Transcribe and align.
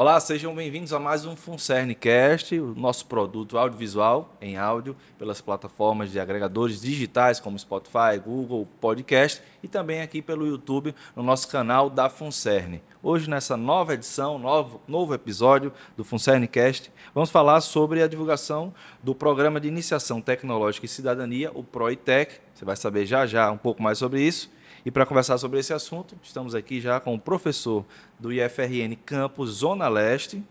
Olá, 0.00 0.18
sejam 0.18 0.54
bem-vindos 0.54 0.94
a 0.94 0.98
mais 0.98 1.26
um 1.26 1.36
FunCernCast, 1.36 2.58
o 2.58 2.74
nosso 2.74 3.04
produto 3.04 3.58
audiovisual 3.58 4.34
em 4.40 4.56
áudio 4.56 4.96
pelas 5.18 5.42
plataformas 5.42 6.10
de 6.10 6.18
agregadores 6.18 6.80
digitais 6.80 7.38
como 7.38 7.58
Spotify, 7.58 8.18
Google 8.24 8.66
Podcast 8.80 9.42
e 9.62 9.68
também 9.68 10.00
aqui 10.00 10.22
pelo 10.22 10.46
YouTube 10.46 10.94
no 11.14 11.22
nosso 11.22 11.48
canal 11.48 11.90
da 11.90 12.08
FunCern. 12.08 12.80
Hoje, 13.02 13.28
nessa 13.28 13.58
nova 13.58 13.92
edição, 13.92 14.38
novo, 14.38 14.80
novo 14.88 15.12
episódio 15.12 15.70
do 15.98 16.02
FunCernCast, 16.02 16.90
vamos 17.14 17.28
falar 17.28 17.60
sobre 17.60 18.02
a 18.02 18.08
divulgação 18.08 18.72
do 19.02 19.14
Programa 19.14 19.60
de 19.60 19.68
Iniciação 19.68 20.22
Tecnológica 20.22 20.86
e 20.86 20.88
Cidadania, 20.88 21.50
o 21.52 21.62
ProITEC. 21.62 22.40
Você 22.54 22.64
vai 22.64 22.74
saber 22.74 23.04
já 23.04 23.26
já 23.26 23.50
um 23.50 23.58
pouco 23.58 23.82
mais 23.82 23.98
sobre 23.98 24.22
isso. 24.22 24.50
E 24.84 24.90
para 24.90 25.04
conversar 25.04 25.36
sobre 25.38 25.58
esse 25.58 25.72
assunto, 25.72 26.16
estamos 26.22 26.54
aqui 26.54 26.80
já 26.80 26.98
com 26.98 27.14
o 27.14 27.18
professor 27.18 27.84
do 28.18 28.32
IFRN 28.32 28.96
Campus 29.04 29.50
Zona 29.50 29.88
Leste, 29.88 30.42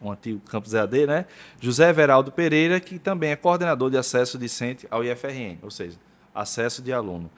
um 0.00 0.10
antigo 0.10 0.40
campus 0.40 0.74
EAD, 0.74 1.06
né? 1.06 1.26
José 1.60 1.88
Everaldo 1.88 2.32
Pereira, 2.32 2.80
que 2.80 2.98
também 2.98 3.30
é 3.30 3.36
coordenador 3.36 3.90
de 3.90 3.96
acesso 3.96 4.36
discente 4.36 4.86
ao 4.90 5.04
IFRN, 5.04 5.58
ou 5.62 5.70
seja, 5.70 5.96
acesso 6.34 6.82
de 6.82 6.92
aluno. 6.92 7.30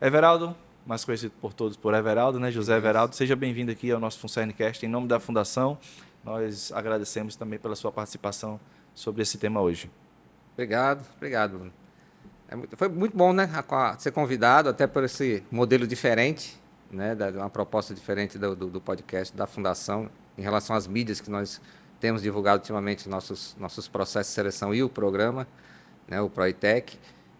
Everaldo, 0.00 0.54
mais 0.86 1.04
conhecido 1.04 1.32
por 1.40 1.52
todos 1.52 1.76
por 1.76 1.94
Everaldo, 1.94 2.38
né? 2.38 2.50
José 2.50 2.76
Everaldo, 2.76 3.16
seja 3.16 3.34
bem-vindo 3.34 3.72
aqui 3.72 3.90
ao 3.90 3.98
nosso 3.98 4.18
FuncernCast 4.18 4.84
em 4.84 4.88
nome 4.88 5.08
da 5.08 5.18
Fundação. 5.18 5.78
Nós 6.22 6.70
agradecemos 6.72 7.34
também 7.36 7.58
pela 7.58 7.74
sua 7.74 7.90
participação 7.90 8.60
sobre 8.94 9.22
esse 9.22 9.38
tema 9.38 9.60
hoje. 9.60 9.90
Obrigado, 10.52 11.04
obrigado, 11.16 11.58
Bruno. 11.58 11.83
É 12.54 12.56
muito, 12.56 12.76
foi 12.76 12.88
muito 12.88 13.16
bom, 13.16 13.32
né, 13.32 13.50
ser 13.98 14.12
convidado, 14.12 14.68
até 14.68 14.86
por 14.86 15.02
esse 15.02 15.42
modelo 15.50 15.88
diferente, 15.88 16.56
né, 16.88 17.12
da, 17.12 17.30
uma 17.30 17.50
proposta 17.50 17.92
diferente 17.92 18.38
do, 18.38 18.54
do, 18.54 18.68
do, 18.68 18.80
podcast 18.80 19.36
da 19.36 19.44
Fundação 19.44 20.08
em 20.38 20.42
relação 20.42 20.76
às 20.76 20.86
mídias 20.86 21.20
que 21.20 21.28
nós 21.28 21.60
temos 21.98 22.22
divulgado 22.22 22.60
ultimamente 22.60 23.08
nossos 23.08 23.56
nossos 23.58 23.88
processos 23.88 24.30
de 24.30 24.34
seleção 24.36 24.72
e 24.72 24.84
o 24.84 24.88
programa, 24.88 25.48
né, 26.06 26.20
o 26.20 26.30
Proitec. 26.30 26.96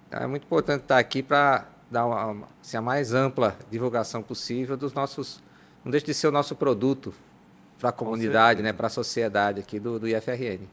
Então, 0.08 0.20
é 0.20 0.26
muito 0.26 0.46
importante 0.46 0.82
estar 0.82 0.98
aqui 0.98 1.22
para 1.22 1.64
dar 1.88 2.06
uma, 2.06 2.48
assim, 2.60 2.76
a 2.76 2.82
mais 2.82 3.14
ampla 3.14 3.56
divulgação 3.70 4.20
possível 4.20 4.76
dos 4.76 4.92
nossos, 4.94 5.40
não 5.84 5.92
deixe 5.92 6.06
de 6.06 6.14
ser 6.14 6.26
o 6.26 6.32
nosso 6.32 6.56
produto 6.56 7.14
para 7.78 7.90
a 7.90 7.92
comunidade, 7.92 8.64
né, 8.64 8.72
para 8.72 8.88
a 8.88 8.90
sociedade 8.90 9.60
aqui 9.60 9.78
do, 9.78 10.00
do 10.00 10.08
IFRN. 10.08 10.66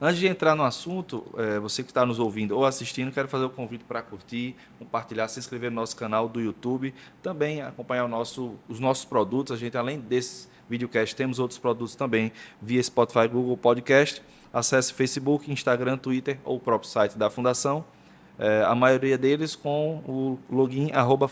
Antes 0.00 0.20
de 0.20 0.28
entrar 0.28 0.54
no 0.54 0.62
assunto, 0.62 1.26
é, 1.36 1.58
você 1.58 1.82
que 1.82 1.90
está 1.90 2.06
nos 2.06 2.20
ouvindo 2.20 2.56
ou 2.56 2.64
assistindo, 2.64 3.10
quero 3.10 3.26
fazer 3.26 3.44
o 3.44 3.50
convite 3.50 3.82
para 3.82 4.00
curtir, 4.00 4.54
compartilhar, 4.78 5.26
se 5.26 5.40
inscrever 5.40 5.70
no 5.70 5.74
nosso 5.74 5.96
canal 5.96 6.28
do 6.28 6.40
YouTube, 6.40 6.94
também 7.20 7.62
acompanhar 7.62 8.06
nosso, 8.06 8.54
os 8.68 8.78
nossos 8.78 9.04
produtos. 9.04 9.52
A 9.52 9.56
gente, 9.56 9.76
além 9.76 9.98
desses 9.98 10.48
videocast, 10.70 11.16
temos 11.16 11.40
outros 11.40 11.58
produtos 11.58 11.96
também 11.96 12.30
via 12.62 12.80
Spotify, 12.80 13.26
Google 13.26 13.56
Podcast. 13.56 14.22
Acesse 14.52 14.92
Facebook, 14.94 15.50
Instagram, 15.50 15.98
Twitter 15.98 16.38
ou 16.44 16.58
o 16.58 16.60
próprio 16.60 16.88
site 16.88 17.18
da 17.18 17.28
Fundação. 17.28 17.84
É, 18.38 18.62
a 18.62 18.76
maioria 18.76 19.18
deles 19.18 19.56
com 19.56 19.96
o 20.06 20.38
login 20.48 20.92
arroba. 20.92 21.28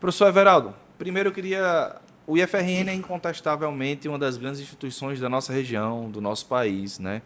Professor 0.00 0.26
Everaldo, 0.26 0.74
primeiro 0.96 1.28
eu 1.28 1.34
queria 1.34 2.00
o 2.30 2.38
IFRN 2.38 2.88
é 2.88 2.94
incontestavelmente 2.94 4.06
uma 4.06 4.16
das 4.16 4.36
grandes 4.36 4.60
instituições 4.60 5.18
da 5.18 5.28
nossa 5.28 5.52
região, 5.52 6.08
do 6.08 6.20
nosso 6.20 6.46
país, 6.46 7.00
né? 7.00 7.22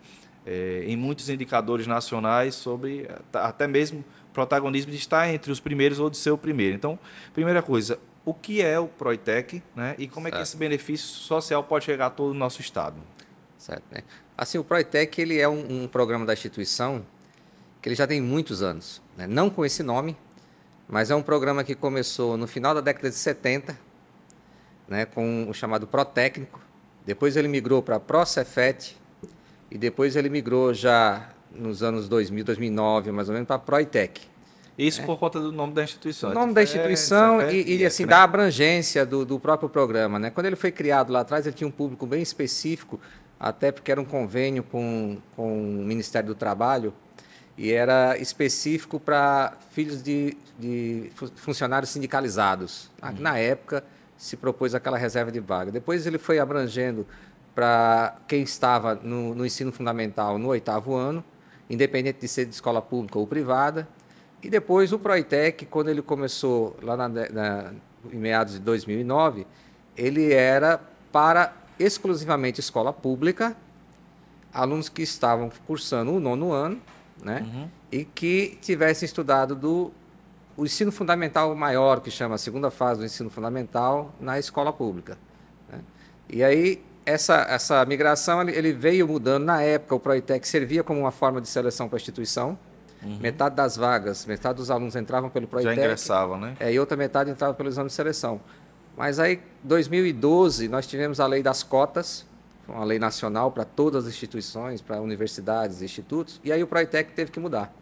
É, 0.46 0.82
em 0.86 0.96
muitos 0.96 1.28
indicadores 1.28 1.86
nacionais 1.86 2.54
sobre 2.54 3.06
até 3.34 3.66
mesmo 3.66 4.02
protagonismo 4.32 4.90
de 4.90 4.96
estar 4.96 5.28
entre 5.28 5.52
os 5.52 5.60
primeiros 5.60 6.00
ou 6.00 6.08
de 6.08 6.16
ser 6.16 6.30
o 6.30 6.38
primeiro. 6.38 6.74
Então, 6.74 6.98
primeira 7.34 7.60
coisa, 7.60 7.98
o 8.24 8.32
que 8.32 8.62
é 8.62 8.78
o 8.78 8.88
Proitec 8.88 9.62
né? 9.76 9.94
e 9.98 10.08
como 10.08 10.24
certo. 10.24 10.34
é 10.34 10.38
que 10.38 10.42
esse 10.42 10.56
benefício 10.56 11.06
social 11.06 11.62
pode 11.62 11.84
chegar 11.84 12.06
a 12.06 12.10
todo 12.10 12.30
o 12.30 12.34
nosso 12.34 12.62
estado? 12.62 12.96
Certo. 13.58 13.84
Né? 13.90 14.02
Assim, 14.36 14.56
o 14.56 14.64
Proitec 14.64 15.20
ele 15.20 15.38
é 15.38 15.48
um, 15.48 15.82
um, 15.82 15.86
programa 15.86 16.24
da 16.24 16.32
instituição 16.32 17.04
que 17.82 17.90
ele 17.90 17.96
já 17.96 18.06
tem 18.06 18.22
muitos 18.22 18.62
anos. 18.62 19.02
Né? 19.18 19.26
Não 19.26 19.50
com 19.50 19.66
esse 19.66 19.82
nome, 19.82 20.16
mas 20.88 21.10
é 21.10 21.14
um 21.14 21.22
programa 21.22 21.62
que 21.62 21.74
começou 21.74 22.38
no 22.38 22.46
final 22.46 22.74
da 22.74 22.80
década 22.80 23.10
de 23.10 23.16
70 23.16 23.83
né, 24.88 25.04
com 25.04 25.48
o 25.48 25.54
chamado 25.54 25.86
Protécnico. 25.86 26.60
Depois 27.06 27.36
ele 27.36 27.48
migrou 27.48 27.82
para 27.82 28.00
Procefet 28.00 28.96
e 29.70 29.78
depois 29.78 30.16
ele 30.16 30.28
migrou 30.28 30.72
já 30.72 31.28
nos 31.54 31.82
anos 31.82 32.08
2000, 32.08 32.44
2009, 32.44 33.12
mais 33.12 33.28
ou 33.28 33.34
menos, 33.34 33.46
para 33.46 33.58
Proitec. 33.58 34.20
Isso 34.76 35.02
é. 35.02 35.04
por 35.04 35.18
conta 35.18 35.38
do 35.38 35.52
nome 35.52 35.72
da 35.72 35.84
instituição. 35.84 36.30
O 36.30 36.34
nome 36.34 36.52
da 36.52 36.62
instituição 36.62 37.40
é, 37.40 37.54
e, 37.54 37.76
e, 37.76 37.86
assim, 37.86 38.04
né? 38.04 38.10
da 38.10 38.24
abrangência 38.24 39.06
do, 39.06 39.24
do, 39.24 39.38
próprio 39.38 39.68
programa. 39.68 40.18
Né? 40.18 40.30
Quando 40.30 40.46
ele 40.46 40.56
foi 40.56 40.72
criado 40.72 41.12
lá 41.12 41.20
atrás, 41.20 41.46
ele 41.46 41.54
tinha 41.54 41.68
um 41.68 41.72
público 41.72 42.06
bem 42.06 42.22
específico, 42.22 43.00
até 43.38 43.70
porque 43.70 43.92
era 43.92 44.00
um 44.00 44.04
convênio 44.04 44.64
com, 44.64 45.18
com 45.36 45.80
o 45.80 45.84
Ministério 45.84 46.28
do 46.28 46.34
Trabalho, 46.34 46.92
e 47.56 47.70
era 47.70 48.18
específico 48.18 48.98
para 48.98 49.52
filhos 49.70 50.02
de, 50.02 50.36
de 50.58 51.08
funcionários 51.36 51.90
sindicalizados. 51.90 52.90
Hum. 53.00 53.14
Na 53.20 53.38
época, 53.38 53.84
se 54.24 54.38
propôs 54.38 54.74
aquela 54.74 54.96
reserva 54.96 55.30
de 55.30 55.38
vaga. 55.38 55.70
Depois 55.70 56.06
ele 56.06 56.16
foi 56.16 56.38
abrangendo 56.38 57.06
para 57.54 58.16
quem 58.26 58.42
estava 58.42 58.94
no, 58.94 59.34
no, 59.34 59.44
ensino 59.44 59.70
fundamental 59.70 60.38
no 60.38 60.48
oitavo 60.48 60.94
ano, 60.94 61.22
independente 61.68 62.20
de 62.20 62.28
ser 62.28 62.46
de 62.46 62.54
escola 62.54 62.80
pública 62.80 63.18
ou 63.18 63.26
privada. 63.26 63.86
E 64.42 64.48
depois 64.48 64.94
o 64.94 64.98
Proitec, 64.98 65.66
quando 65.66 65.90
ele 65.90 66.00
começou 66.00 66.74
lá 66.80 66.96
na, 66.96 67.06
na, 67.06 67.72
em 68.10 68.16
meados 68.16 68.54
de 68.54 68.60
2009, 68.60 69.46
ele 69.94 70.32
era 70.32 70.80
para 71.12 71.52
exclusivamente 71.78 72.60
escola 72.60 72.94
pública, 72.94 73.54
alunos 74.54 74.88
que 74.88 75.02
estavam 75.02 75.52
cursando 75.66 76.12
o 76.12 76.18
nono 76.18 76.50
ano, 76.50 76.80
né? 77.22 77.42
Uhum. 77.46 77.68
E 77.92 78.06
que 78.06 78.56
tivessem 78.62 79.04
estudado 79.04 79.54
do 79.54 79.92
o 80.56 80.64
ensino 80.64 80.92
fundamental 80.92 81.54
maior, 81.54 82.00
que 82.00 82.10
chama 82.10 82.36
a 82.36 82.38
segunda 82.38 82.70
fase 82.70 83.00
do 83.00 83.06
ensino 83.06 83.30
fundamental, 83.30 84.14
na 84.20 84.38
escola 84.38 84.72
pública. 84.72 85.18
Né? 85.70 85.80
E 86.28 86.44
aí, 86.44 86.82
essa, 87.04 87.46
essa 87.48 87.84
migração 87.84 88.42
ele 88.48 88.72
veio 88.72 89.06
mudando. 89.06 89.44
Na 89.44 89.62
época, 89.62 89.94
o 89.94 90.00
Proitec 90.00 90.46
servia 90.46 90.82
como 90.82 91.00
uma 91.00 91.10
forma 91.10 91.40
de 91.40 91.48
seleção 91.48 91.88
para 91.88 91.96
a 91.96 92.00
instituição. 92.00 92.58
Uhum. 93.02 93.18
Metade 93.20 93.54
das 93.54 93.76
vagas, 93.76 94.24
metade 94.24 94.56
dos 94.56 94.70
alunos 94.70 94.96
entravam 94.96 95.28
pelo 95.28 95.46
Proitec. 95.46 95.76
Já 95.76 95.82
ingressavam, 95.82 96.38
né? 96.38 96.56
É, 96.58 96.72
e 96.72 96.78
outra 96.78 96.96
metade 96.96 97.30
entrava 97.30 97.52
pelo 97.52 97.68
exame 97.68 97.88
de 97.88 97.94
seleção. 97.94 98.40
Mas 98.96 99.18
aí, 99.18 99.34
em 99.34 99.68
2012, 99.68 100.68
nós 100.68 100.86
tivemos 100.86 101.20
a 101.20 101.26
lei 101.26 101.42
das 101.42 101.62
cotas, 101.62 102.24
uma 102.66 102.84
lei 102.84 102.98
nacional 102.98 103.50
para 103.50 103.64
todas 103.64 104.06
as 104.06 104.12
instituições, 104.12 104.80
para 104.80 105.00
universidades 105.00 105.82
e 105.82 105.84
institutos, 105.84 106.40
e 106.42 106.50
aí 106.50 106.62
o 106.62 106.66
Proitec 106.66 107.12
teve 107.12 107.30
que 107.30 107.40
mudar. 107.40 107.74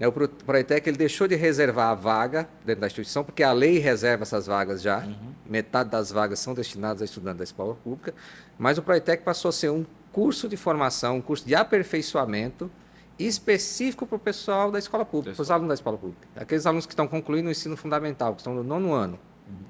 Né, 0.00 0.08
o 0.08 0.12
Proitec 0.12 0.88
ele 0.88 0.96
deixou 0.96 1.28
de 1.28 1.36
reservar 1.36 1.90
a 1.90 1.94
vaga 1.94 2.48
dentro 2.64 2.80
da 2.80 2.86
instituição, 2.86 3.22
porque 3.22 3.42
a 3.42 3.52
lei 3.52 3.78
reserva 3.78 4.22
essas 4.22 4.46
vagas 4.46 4.80
já. 4.80 5.00
Uhum. 5.00 5.34
Metade 5.44 5.90
das 5.90 6.10
vagas 6.10 6.38
são 6.38 6.54
destinadas 6.54 7.02
a 7.02 7.04
estudantes 7.04 7.36
da 7.36 7.44
escola 7.44 7.74
pública. 7.74 8.14
Mas 8.58 8.78
o 8.78 8.82
Proitec 8.82 9.22
passou 9.22 9.50
a 9.50 9.52
ser 9.52 9.68
um 9.68 9.84
curso 10.10 10.48
de 10.48 10.56
formação, 10.56 11.18
um 11.18 11.20
curso 11.20 11.46
de 11.46 11.54
aperfeiçoamento 11.54 12.70
específico 13.18 14.06
para 14.06 14.16
o 14.16 14.18
pessoal 14.18 14.72
da 14.72 14.78
escola 14.78 15.04
pública, 15.04 15.36
para 15.36 15.42
os 15.42 15.50
alunos 15.50 15.68
da 15.68 15.74
escola 15.74 15.98
pública. 15.98 16.26
Aqueles 16.34 16.64
alunos 16.64 16.86
que 16.86 16.94
estão 16.94 17.06
concluindo 17.06 17.48
o 17.48 17.50
ensino 17.50 17.76
fundamental, 17.76 18.32
que 18.32 18.40
estão 18.40 18.54
no 18.54 18.64
nono 18.64 18.94
ano, 18.94 19.18
uhum. 19.46 19.66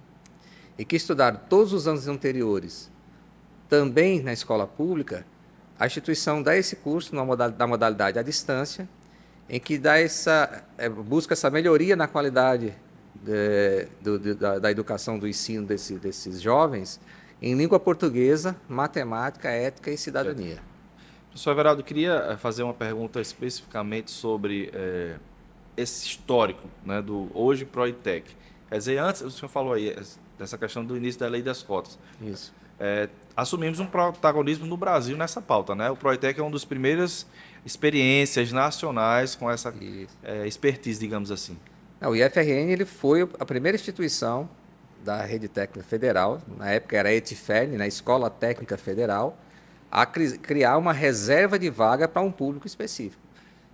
e 0.79 0.85
que 0.85 0.95
estudaram 0.95 1.41
todos 1.49 1.73
os 1.73 1.89
anos 1.89 2.07
anteriores 2.07 2.89
também 3.69 4.23
na 4.23 4.33
escola 4.33 4.65
pública, 4.65 5.27
a 5.77 5.87
instituição 5.87 6.41
dá 6.41 6.57
esse 6.57 6.77
curso 6.77 7.17
na 7.17 7.25
modalidade, 7.25 7.59
da 7.59 7.67
modalidade 7.67 8.19
à 8.19 8.23
distância, 8.23 8.89
em 9.51 9.59
que 9.59 9.77
dá 9.77 9.99
essa, 9.99 10.65
é, 10.79 10.89
busca 10.89 11.35
essa 11.35 11.51
melhoria 11.51 11.97
na 11.97 12.07
qualidade 12.07 12.73
de, 13.13 13.89
do, 14.01 14.17
de, 14.17 14.35
da, 14.35 14.61
da, 14.61 14.71
educação 14.71 15.19
do 15.19 15.27
ensino 15.27 15.67
desse, 15.67 15.99
desses 15.99 16.41
jovens 16.41 17.01
em 17.43 17.55
língua 17.55 17.81
portuguesa, 17.81 18.55
matemática, 18.69 19.51
ética 19.51 19.91
e 19.91 19.99
cidadania. 19.99 20.59
Professor 21.31 21.51
Everaldo, 21.51 21.83
queria 21.83 22.13
eh, 22.13 22.37
fazer 22.37 22.63
uma 22.63 22.75
pergunta 22.75 23.21
especificamente 23.21 24.11
sobre 24.11 24.71
é, 24.73 25.17
esse 25.77 26.07
histórico 26.07 26.69
né, 26.85 27.03
do 27.03 27.29
hoje 27.35 27.65
Proitec. 27.65 28.31
Quer 28.69 28.79
dizer, 28.79 28.99
antes, 28.99 29.23
o 29.23 29.31
senhor 29.31 29.49
falou 29.49 29.73
aí 29.73 29.97
dessa 30.39 30.57
questão 30.57 30.85
do 30.85 30.97
início 30.97 31.19
da 31.19 31.29
lei 31.29 31.43
das 31.43 31.63
cotas. 31.63 31.99
Isso. 32.21 32.55
É, 32.79 33.09
assumimos 33.37 33.81
um 33.81 33.87
protagonismo 33.87 34.67
no 34.67 34.77
Brasil 34.77 35.17
nessa 35.17 35.43
pauta, 35.43 35.75
né? 35.75 35.91
O 35.91 35.97
Proitec 35.97 36.39
é 36.39 36.43
um 36.43 36.51
dos 36.51 36.65
primeiros 36.65 37.27
experiências 37.65 38.53
nacionais 38.53 39.35
com 39.35 39.51
essa 39.51 39.75
é, 40.23 40.47
expertise, 40.47 40.99
digamos 40.99 41.31
assim. 41.31 41.57
o 42.01 42.15
IFRN 42.15 42.71
ele 42.71 42.85
foi 42.85 43.29
a 43.39 43.45
primeira 43.45 43.77
instituição 43.77 44.49
da 45.05 45.23
rede 45.23 45.49
técnica 45.49 45.87
federal, 45.87 46.41
na 46.59 46.71
época 46.71 46.97
era 46.97 47.09
a 47.09 47.15
ETFERN, 47.15 47.77
na 47.77 47.87
Escola 47.87 48.29
Técnica 48.29 48.77
Federal, 48.77 49.39
a 49.91 50.07
criar 50.07 50.77
uma 50.77 50.93
reserva 50.93 51.59
de 51.59 51.71
vaga 51.71 52.07
para 52.07 52.23
um 52.23 52.31
público 52.31 52.67
específico. 52.67 53.21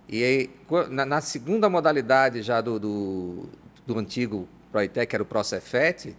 E 0.07 0.23
aí, 0.23 0.49
na, 0.89 1.05
na, 1.05 1.21
segunda 1.21 1.69
modalidade 1.69 2.41
já 2.41 2.61
do, 2.61 2.79
do, 2.79 3.49
do 3.85 3.99
antigo 3.99 4.47
Proitec, 4.71 5.07
que 5.07 5.15
era 5.15 5.21
o 5.21 5.25
Procefet, 5.25 6.15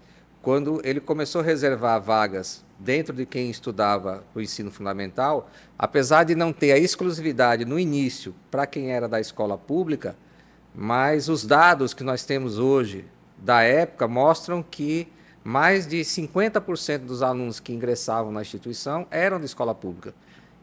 quando 0.48 0.80
ele 0.82 0.98
começou 0.98 1.42
a 1.42 1.44
reservar 1.44 2.00
vagas 2.00 2.64
dentro 2.78 3.14
de 3.14 3.26
quem 3.26 3.50
estudava 3.50 4.24
o 4.34 4.40
ensino 4.40 4.70
fundamental, 4.70 5.50
apesar 5.78 6.24
de 6.24 6.34
não 6.34 6.54
ter 6.54 6.72
a 6.72 6.78
exclusividade 6.78 7.66
no 7.66 7.78
início 7.78 8.34
para 8.50 8.66
quem 8.66 8.90
era 8.90 9.06
da 9.06 9.20
escola 9.20 9.58
pública, 9.58 10.16
mas 10.74 11.28
os 11.28 11.44
dados 11.44 11.92
que 11.92 12.02
nós 12.02 12.24
temos 12.24 12.58
hoje 12.58 13.04
da 13.36 13.60
época 13.60 14.08
mostram 14.08 14.62
que 14.62 15.12
mais 15.44 15.86
de 15.86 16.00
50% 16.00 17.00
dos 17.00 17.22
alunos 17.22 17.60
que 17.60 17.74
ingressavam 17.74 18.32
na 18.32 18.40
instituição 18.40 19.06
eram 19.10 19.38
de 19.38 19.44
escola 19.44 19.74
pública. 19.74 20.14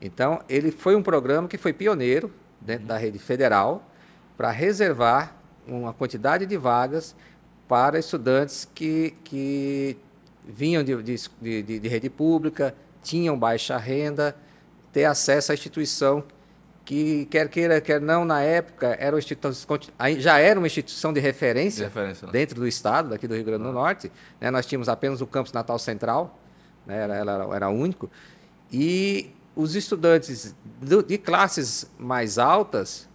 Então, 0.02 0.42
ele 0.50 0.72
foi 0.72 0.96
um 0.96 1.04
programa 1.04 1.48
que 1.48 1.60
foi 1.60 1.74
pioneiro 1.74 2.34
dentro 2.60 2.88
da 2.88 2.98
rede 2.98 3.20
federal 3.20 3.88
para 4.36 4.50
reservar 4.50 5.36
uma 5.68 5.94
quantidade 5.94 6.48
de 6.48 6.58
vagas 6.58 7.16
para 7.68 7.98
estudantes 7.98 8.68
que, 8.74 9.14
que 9.24 9.98
vinham 10.44 10.84
de, 10.84 11.02
de, 11.02 11.64
de, 11.64 11.80
de 11.80 11.88
rede 11.88 12.10
pública, 12.10 12.76
tinham 13.04 13.38
baixa 13.38 13.78
renda, 13.78 14.36
ter 14.92 15.06
acesso 15.06 15.52
à 15.52 15.56
instituição 15.56 16.24
que, 16.86 17.26
quer 17.26 17.50
queira, 17.50 17.82
quer 17.82 18.00
não, 18.00 18.24
na 18.24 18.42
época, 18.42 18.96
era 19.00 19.18
já 20.20 20.38
era 20.38 20.60
uma 20.60 20.68
instituição 20.68 21.12
de 21.12 21.20
referência, 21.20 21.80
de 21.80 21.84
referência 21.86 22.28
né? 22.28 22.32
dentro 22.32 22.60
do 22.60 22.68
estado, 22.68 23.10
daqui 23.10 23.28
do 23.28 23.34
Rio 23.34 23.44
Grande 23.44 23.64
do 23.64 23.72
Norte. 23.72 24.12
Né? 24.40 24.52
Nós 24.52 24.66
tínhamos 24.68 24.88
apenas 24.88 25.20
o 25.20 25.28
campus 25.28 25.52
Natal 25.52 25.80
Central, 25.80 26.40
né? 26.86 27.02
era, 27.02 27.16
era, 27.16 27.56
era 27.56 27.70
único. 27.70 28.10
E 28.72 29.32
os 29.56 29.76
estudantes 29.76 30.56
do, 30.80 31.02
de 31.02 31.18
classes 31.18 31.90
mais 31.98 32.38
altas 32.38 33.10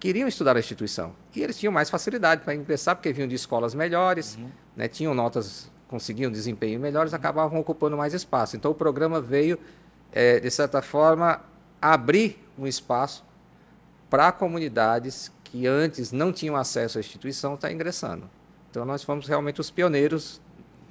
queriam 0.00 0.26
estudar 0.26 0.56
a 0.56 0.60
instituição. 0.60 1.14
E 1.34 1.42
eles 1.42 1.58
tinham 1.58 1.72
mais 1.72 1.88
facilidade 1.88 2.42
para 2.42 2.54
ingressar, 2.54 2.96
porque 2.96 3.12
vinham 3.12 3.28
de 3.28 3.34
escolas 3.34 3.74
melhores, 3.74 4.36
uhum. 4.36 4.50
né? 4.76 4.88
tinham 4.88 5.14
notas, 5.14 5.70
conseguiam 5.88 6.30
desempenho 6.30 6.78
melhores, 6.78 7.14
acabavam 7.14 7.58
ocupando 7.58 7.96
mais 7.96 8.12
espaço. 8.12 8.56
Então, 8.56 8.70
o 8.70 8.74
programa 8.74 9.20
veio, 9.20 9.58
é, 10.12 10.40
de 10.40 10.50
certa 10.50 10.82
forma, 10.82 11.40
abrir 11.80 12.38
um 12.58 12.66
espaço 12.66 13.24
para 14.10 14.30
comunidades 14.30 15.32
que 15.42 15.66
antes 15.66 16.12
não 16.12 16.32
tinham 16.32 16.54
acesso 16.54 16.98
à 16.98 17.00
instituição 17.00 17.54
estar 17.54 17.68
tá 17.68 17.74
ingressando. 17.74 18.28
Então 18.70 18.86
nós 18.86 19.02
fomos 19.02 19.28
realmente 19.28 19.60
os 19.60 19.70
pioneiros 19.70 20.40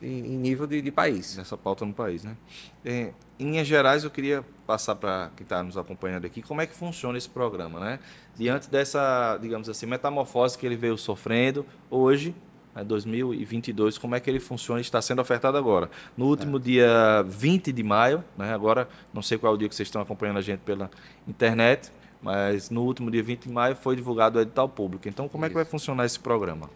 em, 0.01 0.37
nível 0.37 0.65
de, 0.65 0.81
de, 0.81 0.91
país. 0.91 1.37
Nessa 1.37 1.57
pauta 1.57 1.85
no 1.85 1.93
país, 1.93 2.23
né? 2.23 2.35
É, 2.83 3.11
em 3.39 3.51
linhas 3.51 3.67
gerais, 3.67 4.03
eu 4.03 4.09
queria 4.09 4.43
passar 4.65 4.95
para 4.95 5.31
quem 5.35 5.43
está 5.43 5.61
nos 5.61 5.77
acompanhando 5.77 6.25
aqui 6.25 6.41
como 6.41 6.61
é 6.61 6.67
que 6.67 6.73
funciona 6.73 7.17
esse 7.17 7.29
programa, 7.29 7.79
né? 7.79 7.99
Diante 8.35 8.69
dessa, 8.69 9.37
digamos 9.41 9.69
assim, 9.69 9.85
metamorfose 9.85 10.57
que 10.57 10.65
ele 10.65 10.75
veio 10.75 10.97
sofrendo, 10.97 11.65
hoje 11.89 12.35
né, 12.73 12.83
2022, 12.83 13.97
como 13.97 14.15
é 14.15 14.19
que 14.19 14.29
ele 14.29 14.39
funciona 14.39 14.79
e 14.79 14.81
está 14.81 15.01
sendo 15.01 15.21
ofertado 15.21 15.57
agora. 15.57 15.89
No 16.17 16.25
último 16.25 16.57
é. 16.57 16.59
dia 16.59 17.23
20 17.27 17.71
de 17.71 17.83
maio, 17.83 18.23
né, 18.37 18.53
agora 18.53 18.87
não 19.13 19.21
sei 19.21 19.37
qual 19.37 19.53
é 19.53 19.55
o 19.55 19.57
dia 19.57 19.69
que 19.69 19.75
vocês 19.75 19.87
estão 19.87 20.01
acompanhando 20.01 20.37
a 20.37 20.41
gente 20.41 20.59
pela 20.59 20.89
internet, 21.27 21.91
mas 22.21 22.69
no 22.69 22.83
último 22.83 23.09
dia 23.09 23.23
20 23.23 23.47
de 23.47 23.51
maio 23.51 23.75
foi 23.75 23.95
divulgado 23.95 24.39
o 24.39 24.41
edital 24.41 24.69
público. 24.69 25.07
Então, 25.07 25.27
como 25.27 25.43
Isso. 25.43 25.47
é 25.47 25.49
que 25.49 25.55
vai 25.55 25.65
funcionar 25.65 26.05
esse 26.05 26.19
programa? 26.19 26.69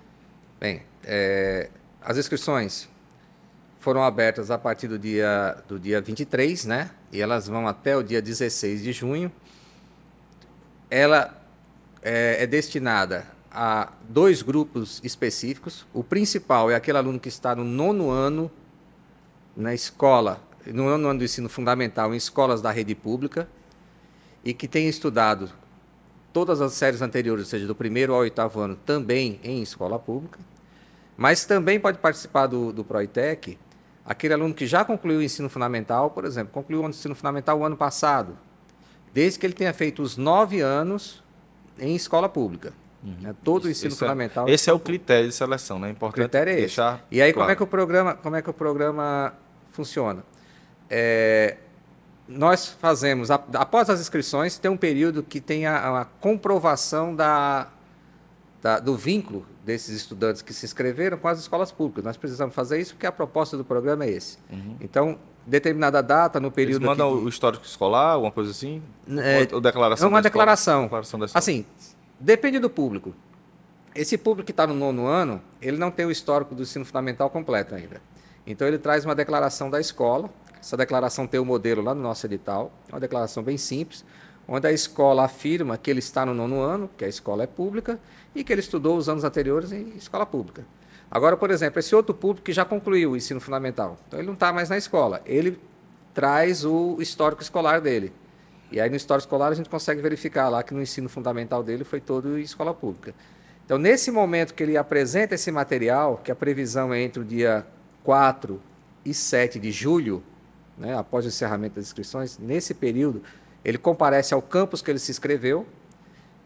Bem, 0.60 0.81
é, 1.04 1.69
as 2.01 2.18
inscrições 2.18 2.89
foram 3.85 4.03
abertas 4.03 4.49
a 4.49 4.57
partir 4.57 4.87
do 4.87 4.97
dia, 4.97 5.57
do 5.67 5.79
dia 5.79 6.01
23, 6.01 6.65
né? 6.65 6.89
E 7.11 7.21
elas 7.21 7.47
vão 7.47 7.67
até 7.67 7.95
o 7.95 8.01
dia 8.01 8.19
16 8.19 8.81
de 8.81 8.91
junho. 8.91 9.31
Ela 10.89 11.39
é, 12.01 12.41
é 12.41 12.47
destinada 12.47 13.27
a 13.51 13.91
dois 14.09 14.41
grupos 14.41 14.99
específicos. 15.03 15.85
O 15.93 16.03
principal 16.03 16.71
é 16.71 16.73
aquele 16.73 16.97
aluno 16.97 17.19
que 17.19 17.29
está 17.29 17.55
no 17.55 17.63
nono 17.63 18.09
ano 18.09 18.49
na 19.55 19.71
escola, 19.71 20.41
no 20.65 20.85
nono 20.85 21.07
ano 21.07 21.19
do 21.19 21.25
ensino 21.25 21.47
fundamental, 21.47 22.11
em 22.11 22.17
escolas 22.17 22.63
da 22.63 22.71
rede 22.71 22.95
pública, 22.95 23.47
e 24.43 24.51
que 24.51 24.67
tem 24.67 24.89
estudado 24.89 25.51
todas 26.33 26.59
as 26.59 26.73
séries 26.73 27.03
anteriores, 27.03 27.45
ou 27.45 27.49
seja, 27.51 27.67
do 27.67 27.75
primeiro 27.75 28.13
ao 28.13 28.21
oitavo 28.21 28.61
ano, 28.61 28.75
também 28.83 29.39
em 29.43 29.61
escola 29.61 29.99
pública. 29.99 30.39
Mas 31.15 31.45
também 31.45 31.79
pode 31.79 31.99
participar 31.99 32.47
do, 32.47 32.73
do 32.73 32.83
Proitec 32.83 33.59
aquele 34.06 34.34
aluno 34.34 34.54
que 34.54 34.68
já 34.68 34.86
concluiu 34.86 35.19
o 35.19 35.24
ensino 35.24 35.50
fundamental, 35.50 36.12
por 36.12 36.25
exemplo, 36.25 36.54
concluiu 36.54 36.84
o 36.84 36.90
ensino 36.90 37.16
fundamental 37.16 37.60
o 37.60 37.66
ano 37.66 37.75
passado, 37.75 38.38
desde 39.13 39.40
que 39.40 39.46
ele 39.46 39.54
tenha 39.54 39.74
feito 39.74 40.02
os 40.02 40.16
nove 40.16 40.62
anos 40.62 41.24
em 41.80 41.96
escola 41.96 42.30
pública. 42.30 42.74
Uhum. 43.04 43.16
Né? 43.22 43.36
Todo 43.44 43.66
o 43.66 43.69
ensino 43.69 43.90
esse 43.90 44.00
fundamental. 44.00 44.48
É, 44.48 44.52
esse 44.52 44.69
é 44.69 44.74
o 44.74 44.80
critério 44.80 45.28
de 45.30 45.36
seleção, 45.36 45.80
né? 45.80 45.90
É 45.90 45.92
importante 45.92 46.19
o 46.19 46.24
critério 46.24 46.54
é 46.54 46.60
esse. 46.60 46.80
E 47.12 47.22
aí 47.22 47.34
claro. 47.34 47.46
como 47.46 47.52
é 47.52 47.56
que 47.56 47.63
o 47.63 47.68
programa, 47.68 48.16
como 48.16 48.36
é 48.36 48.42
que 48.42 48.50
o 48.50 48.54
programa 48.54 49.34
funciona? 49.72 50.24
É, 50.90 51.57
nós 52.28 52.68
fazemos 52.68 53.30
após 53.30 53.90
as 53.90 54.00
inscrições 54.00 54.57
tem 54.57 54.69
um 54.69 54.78
período 54.78 55.22
que 55.22 55.40
tem 55.40 55.68
a, 55.68 56.02
a 56.02 56.06
comprovação 56.06 57.16
da, 57.16 57.68
da, 58.62 58.80
do 58.80 58.96
vínculo 58.96 59.46
desses 59.65 59.95
estudantes 59.95 60.41
que 60.41 60.53
se 60.53 60.65
inscreveram 60.65 61.17
com 61.17 61.27
as 61.27 61.39
escolas 61.39 61.71
públicas. 61.71 62.03
Nós 62.03 62.15
precisamos 62.15 62.53
fazer 62.53 62.79
isso 62.79 62.94
porque 62.94 63.07
a 63.07 63.12
proposta 63.12 63.57
do 63.57 63.65
programa 63.65 64.06
é 64.06 64.12
esse. 64.12 64.38
Uhum. 64.51 64.77
Então 64.79 65.17
determinada 65.45 66.01
data 66.01 66.39
no 66.39 66.51
período. 66.51 66.77
Eles 66.77 66.88
mandam 66.88 67.17
que... 67.17 67.25
o 67.25 67.29
histórico 67.29 67.65
escolar, 67.65 68.12
alguma 68.13 68.31
coisa 68.31 68.51
assim? 68.51 68.81
É, 69.07 69.47
ou, 69.53 69.62
declaração? 69.62 70.07
É 70.07 70.09
uma 70.09 70.21
declaração. 70.21 70.83
declaração 70.83 71.19
assim, 71.33 71.65
Depende 72.19 72.59
do 72.59 72.69
público. 72.69 73.13
Esse 73.94 74.17
público 74.17 74.45
que 74.45 74.51
está 74.51 74.67
no 74.67 74.73
nono 74.73 75.06
ano, 75.06 75.41
ele 75.62 75.77
não 75.77 75.91
tem 75.91 76.06
o 76.06 76.11
histórico 76.11 76.53
do 76.56 76.63
ensino 76.63 76.85
fundamental 76.85 77.29
completo 77.29 77.75
ainda. 77.75 78.01
Então 78.45 78.68
ele 78.68 78.77
traz 78.77 79.06
uma 79.06 79.15
declaração 79.15 79.69
da 79.69 79.79
escola. 79.79 80.29
Essa 80.59 80.75
declaração 80.75 81.27
tem 81.27 81.39
o 81.39 81.44
um 81.44 81.45
modelo 81.45 81.81
lá 81.81 81.94
no 81.94 82.01
nosso 82.01 82.25
edital, 82.25 82.71
é 82.89 82.94
uma 82.94 83.00
declaração 83.00 83.44
bem 83.44 83.57
simples, 83.57 84.03
onde 84.47 84.68
a 84.68 84.71
escola 84.71 85.23
afirma 85.23 85.77
que 85.77 85.89
ele 85.89 86.00
está 86.00 86.25
no 86.25 86.33
nono 86.33 86.59
ano, 86.59 86.89
que 86.97 87.06
a 87.06 87.07
escola 87.07 87.44
é 87.44 87.47
pública, 87.47 88.00
e 88.35 88.43
que 88.43 88.53
ele 88.53 88.59
estudou 88.59 88.97
os 88.97 89.07
anos 89.09 89.23
anteriores 89.23 89.71
em 89.71 89.95
escola 89.95 90.25
pública. 90.25 90.65
Agora, 91.09 91.37
por 91.37 91.49
exemplo, 91.49 91.79
esse 91.79 91.95
outro 91.95 92.13
público 92.13 92.45
que 92.45 92.51
já 92.51 92.65
concluiu 92.65 93.11
o 93.11 93.17
ensino 93.17 93.39
fundamental, 93.39 93.97
então 94.07 94.19
ele 94.19 94.27
não 94.27 94.33
está 94.33 94.51
mais 94.51 94.69
na 94.69 94.77
escola, 94.77 95.21
ele 95.25 95.57
traz 96.13 96.65
o 96.65 96.97
histórico 96.99 97.41
escolar 97.41 97.79
dele. 97.79 98.11
E 98.71 98.79
aí 98.81 98.89
no 98.89 98.95
histórico 98.95 99.25
escolar 99.25 99.51
a 99.51 99.55
gente 99.55 99.69
consegue 99.69 100.01
verificar 100.01 100.49
lá 100.49 100.61
que 100.61 100.73
no 100.73 100.81
ensino 100.81 101.07
fundamental 101.07 101.63
dele 101.63 101.83
foi 101.83 102.01
todo 102.01 102.37
em 102.37 102.41
escola 102.41 102.73
pública. 102.73 103.13
Então, 103.65 103.77
nesse 103.79 104.11
momento 104.11 104.54
que 104.54 104.61
ele 104.61 104.77
apresenta 104.77 105.33
esse 105.33 105.51
material, 105.51 106.21
que 106.23 106.31
a 106.31 106.35
previsão 106.35 106.94
é 106.94 107.01
entre 107.01 107.21
o 107.21 107.25
dia 107.25 107.65
4 108.04 108.61
e 109.04 109.13
7 109.13 109.59
de 109.59 109.71
julho, 109.71 110.21
né, 110.77 110.95
após 110.95 111.25
o 111.25 111.30
encerramento 111.30 111.75
das 111.75 111.85
inscrições, 111.85 112.37
nesse 112.37 112.75
período, 112.75 113.23
ele 113.63 113.80
comparece 113.80 114.33
ao 114.35 114.42
campus 114.42 114.81
que 114.83 114.92
ele 114.92 114.99
se 114.99 115.09
inscreveu, 115.09 115.65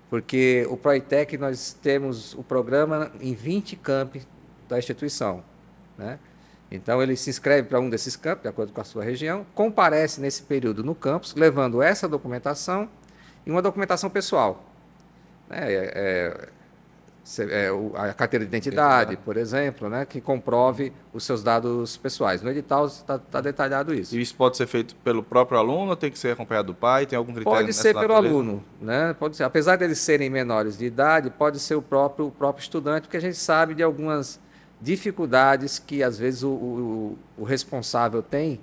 porque 0.10 0.66
o 0.70 0.76
Proitec 0.76 1.38
nós 1.38 1.74
temos 1.74 2.34
o 2.34 2.44
programa 2.44 3.12
em 3.22 3.34
20 3.34 3.76
campi 3.76 4.26
da 4.68 4.78
instituição. 4.78 5.44
Né? 5.98 6.18
Então 6.72 7.02
ele 7.02 7.16
se 7.16 7.30
inscreve 7.30 7.68
para 7.68 7.80
um 7.80 7.90
desses 7.90 8.16
campos, 8.16 8.44
de 8.44 8.50
acordo 8.50 8.74
com 8.74 8.82
a 8.82 8.84
sua 8.84 9.04
região, 9.04 9.46
comparece 9.54 10.20
nesse 10.20 10.44
período 10.44 10.84
no 10.84 10.96
campus, 10.96 11.36
levando 11.36 11.82
essa 11.82 12.08
documentação 12.08 12.90
e 13.46 13.52
uma 13.52 13.62
documentação 13.62 14.10
pessoal. 14.10 14.66
É, 15.50 15.74
é, 15.74 15.92
é, 15.96 16.50
a 17.96 18.14
carteira 18.14 18.44
de 18.44 18.50
identidade, 18.50 19.16
por 19.18 19.38
exemplo, 19.38 19.88
né, 19.90 20.06
que 20.06 20.20
comprove 20.20 20.92
os 21.14 21.24
seus 21.24 21.44
dados 21.44 21.96
pessoais. 21.98 22.42
No 22.42 22.50
edital 22.50 22.88
está 22.88 23.20
tá 23.20 23.42
detalhado 23.42 23.94
isso. 23.94 24.16
E 24.16 24.22
isso 24.22 24.36
pode 24.36 24.58
ser 24.58 24.66
feito 24.68 24.96
pelo 24.98 25.22
próprio 25.22 25.60
aluno 25.60 25.96
tem 25.96 26.12
que 26.12 26.18
ser 26.18 26.32
acompanhado 26.32 26.68
do 26.68 26.74
pai? 26.74 27.06
Tem 27.06 27.18
algum 27.18 27.34
critério 27.34 27.60
Pode 27.60 27.74
ser 27.74 27.94
pelo 27.94 28.14
aluno. 28.14 28.64
Né? 28.82 29.16
Pode 29.20 29.38
ser. 29.38 29.44
Apesar 29.44 29.76
de 29.76 29.84
eles 29.84 30.00
serem 30.00 30.30
menores 30.30 30.78
de 30.78 30.86
idade, 30.86 31.30
pode 31.30 31.60
ser 31.60 31.76
o 31.76 31.82
próprio, 31.82 32.28
o 32.28 32.32
próprio 32.32 32.64
estudante, 32.64 33.04
porque 33.04 33.18
a 33.18 33.22
gente 33.22 33.38
sabe 33.38 33.76
de 33.76 33.84
algumas 33.84 34.40
dificuldades 34.82 35.78
que 35.78 36.02
às 36.02 36.18
vezes 36.18 36.42
o, 36.42 36.50
o, 36.50 37.18
o 37.38 37.44
responsável 37.44 38.24
tem 38.24 38.60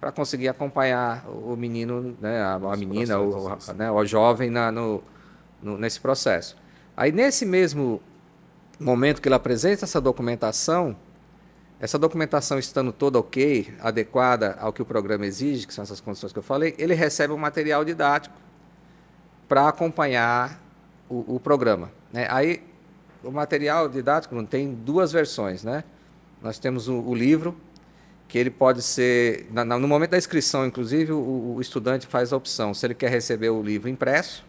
para 0.00 0.12
conseguir 0.12 0.48
acompanhar 0.48 1.24
o 1.26 1.56
menino, 1.56 2.14
né, 2.20 2.42
a, 2.42 2.54
a 2.56 2.76
menina, 2.76 3.18
o, 3.18 3.56
né, 3.74 3.90
o 3.90 4.04
jovem 4.04 4.50
na, 4.50 4.70
no, 4.70 5.02
no, 5.62 5.78
nesse 5.78 5.98
processo. 5.98 6.56
Aí 6.96 7.10
nesse 7.10 7.44
mesmo 7.44 8.00
momento 8.78 9.20
que 9.20 9.28
ele 9.28 9.34
apresenta 9.34 9.84
essa 9.84 10.00
documentação, 10.00 10.96
essa 11.80 11.98
documentação 11.98 12.58
estando 12.58 12.92
toda 12.92 13.18
ok, 13.18 13.74
adequada 13.80 14.56
ao 14.60 14.72
que 14.72 14.80
o 14.80 14.84
programa 14.84 15.26
exige, 15.26 15.66
que 15.66 15.74
são 15.74 15.82
essas 15.82 16.00
condições 16.00 16.32
que 16.32 16.38
eu 16.38 16.42
falei, 16.42 16.74
ele 16.78 16.94
recebe 16.94 17.32
um 17.32 17.36
material 17.36 17.84
didático 17.84 18.34
para 19.48 19.68
acompanhar 19.68 20.60
o, 21.08 21.36
o 21.36 21.40
programa. 21.40 21.90
Né? 22.12 22.26
Aí 22.30 22.62
o 23.22 23.30
material 23.30 23.88
didático 23.88 24.40
tem 24.44 24.72
duas 24.72 25.10
versões, 25.12 25.64
né? 25.64 25.82
Nós 26.42 26.58
temos 26.58 26.88
o, 26.88 27.00
o 27.00 27.14
livro, 27.14 27.56
que 28.28 28.38
ele 28.38 28.50
pode 28.50 28.82
ser, 28.82 29.46
na, 29.50 29.64
no 29.64 29.88
momento 29.88 30.10
da 30.10 30.18
inscrição, 30.18 30.66
inclusive, 30.66 31.12
o, 31.12 31.54
o, 31.56 31.60
estudante 31.60 32.06
faz 32.06 32.32
a 32.32 32.36
opção 32.36 32.74
se 32.74 32.84
ele 32.86 32.94
quer 32.94 33.10
receber 33.10 33.48
o 33.48 33.62
livro 33.62 33.88
impresso 33.88 34.44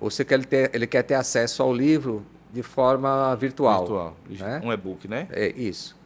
ou 0.00 0.10
se 0.10 0.26
ele, 0.28 0.44
ter, 0.44 0.70
ele 0.74 0.86
quer 0.86 1.02
ter 1.02 1.14
acesso 1.14 1.62
ao 1.62 1.72
livro 1.72 2.24
de 2.52 2.62
forma 2.62 3.34
virtual. 3.36 3.80
Virtual, 3.80 4.16
né? 4.30 4.60
um 4.64 4.72
e-book, 4.72 5.08
né? 5.08 5.26
É, 5.30 5.48
isso. 5.48 5.96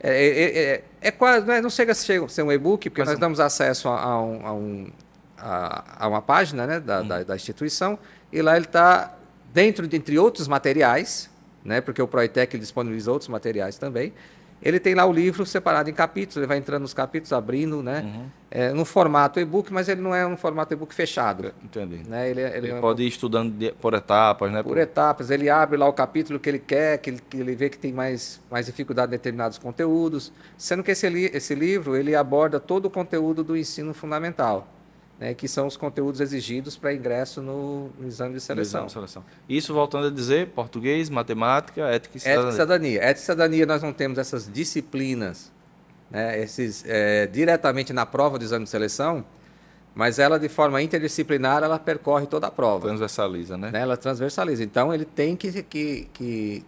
É, 0.00 0.26
é, 0.26 0.58
é, 0.58 0.84
é 1.00 1.10
quase, 1.10 1.46
não, 1.46 1.54
é, 1.54 1.60
não 1.60 1.70
chega 1.70 1.92
a 1.92 1.94
ser 1.94 2.20
um 2.42 2.52
e-book, 2.52 2.88
porque 2.88 3.00
Mas, 3.00 3.10
nós 3.10 3.18
damos 3.18 3.40
acesso 3.40 3.88
a, 3.88 4.00
a, 4.00 4.22
um, 4.22 4.46
a, 4.46 4.52
um, 4.52 4.90
a, 5.36 6.04
a 6.04 6.08
uma 6.08 6.22
página 6.22 6.66
né, 6.66 6.80
da, 6.80 7.00
hum. 7.00 7.08
da, 7.08 7.22
da, 7.24 7.36
instituição, 7.36 7.98
e 8.32 8.40
lá 8.40 8.56
ele 8.56 8.66
está 8.66 9.16
dentro, 9.52 9.88
de, 9.88 9.96
entre 9.96 10.18
outros 10.18 10.46
materiais, 10.46 11.28
né, 11.64 11.80
porque 11.80 12.00
o 12.00 12.06
Proitec 12.06 12.56
disponibiliza 12.56 13.10
outros 13.10 13.28
materiais 13.28 13.76
também, 13.76 14.12
ele 14.62 14.80
tem 14.80 14.94
lá 14.94 15.06
o 15.06 15.12
livro 15.12 15.46
separado 15.46 15.88
em 15.88 15.92
capítulos, 15.92 16.36
ele 16.36 16.46
vai 16.46 16.58
entrando 16.58 16.82
nos 16.82 16.94
capítulos, 16.94 17.32
abrindo, 17.32 17.82
né? 17.82 18.02
Uhum. 18.02 18.26
É, 18.50 18.72
no 18.72 18.84
formato 18.84 19.38
e-book, 19.38 19.70
mas 19.72 19.88
ele 19.88 20.00
não 20.00 20.14
é 20.14 20.26
um 20.26 20.36
formato 20.36 20.72
e-book 20.72 20.94
fechado. 20.94 21.52
Entendi. 21.62 22.00
Né? 22.08 22.30
Ele, 22.30 22.40
é, 22.40 22.56
ele, 22.56 22.68
ele 22.68 22.78
é 22.78 22.80
pode 22.80 23.02
ir 23.02 23.08
estudando 23.08 23.52
de, 23.52 23.72
por 23.72 23.92
etapas, 23.92 24.50
né? 24.50 24.62
Por 24.62 24.78
etapas. 24.78 25.30
Ele 25.30 25.50
abre 25.50 25.76
lá 25.76 25.86
o 25.86 25.92
capítulo 25.92 26.40
que 26.40 26.48
ele 26.48 26.58
quer, 26.58 26.98
que 26.98 27.10
ele, 27.10 27.20
que 27.28 27.36
ele 27.36 27.54
vê 27.54 27.68
que 27.68 27.78
tem 27.78 27.92
mais, 27.92 28.40
mais 28.50 28.66
dificuldade 28.66 29.10
em 29.10 29.16
determinados 29.16 29.58
conteúdos. 29.58 30.32
Sendo 30.56 30.82
que 30.82 30.90
esse, 30.90 31.06
esse 31.06 31.54
livro, 31.54 31.94
ele 31.94 32.14
aborda 32.14 32.58
todo 32.58 32.86
o 32.86 32.90
conteúdo 32.90 33.44
do 33.44 33.56
ensino 33.56 33.92
fundamental 33.92 34.66
né, 35.18 35.34
que 35.34 35.48
são 35.48 35.66
os 35.66 35.76
conteúdos 35.76 36.20
exigidos 36.20 36.76
para 36.76 36.94
ingresso 36.94 37.42
no, 37.42 37.90
no, 37.98 38.06
exame 38.06 38.34
de 38.34 38.40
seleção. 38.40 38.80
Exame 38.80 38.86
de 38.86 38.92
seleção. 38.92 39.24
Isso 39.48 39.74
voltando 39.74 40.06
a 40.06 40.10
dizer, 40.10 40.48
português, 40.48 41.10
matemática, 41.10 41.82
ética 41.82 42.16
e 42.16 42.20
cidadania. 42.20 42.40
Ética 42.40 42.48
e 42.48 42.52
cidadania. 42.52 43.00
Ética 43.02 43.20
e 43.20 43.24
cidadania 43.24 43.66
nós 43.66 43.82
não 43.82 43.92
temos 43.92 44.18
essas 44.18 44.50
disciplinas 44.52 45.50
né, 46.10 46.40
esses, 46.40 46.84
é, 46.86 47.26
diretamente 47.26 47.92
na 47.92 48.06
prova 48.06 48.38
do 48.38 48.44
exame 48.44 48.64
de 48.64 48.70
seleção, 48.70 49.24
mas 49.94 50.18
ela 50.18 50.38
de 50.38 50.48
forma 50.48 50.80
interdisciplinar 50.80 51.62
ela 51.62 51.78
percorre 51.78 52.26
toda 52.26 52.46
a 52.46 52.50
prova. 52.50 52.86
Transversaliza, 52.86 53.56
né? 53.56 53.70
né 53.70 53.80
ela 53.80 53.96
transversaliza. 53.96 54.62
Então 54.62 54.94
ele 54.94 55.04
tem 55.04 55.36
que, 55.36 55.62
que, 55.62 56.08
que 56.12 56.64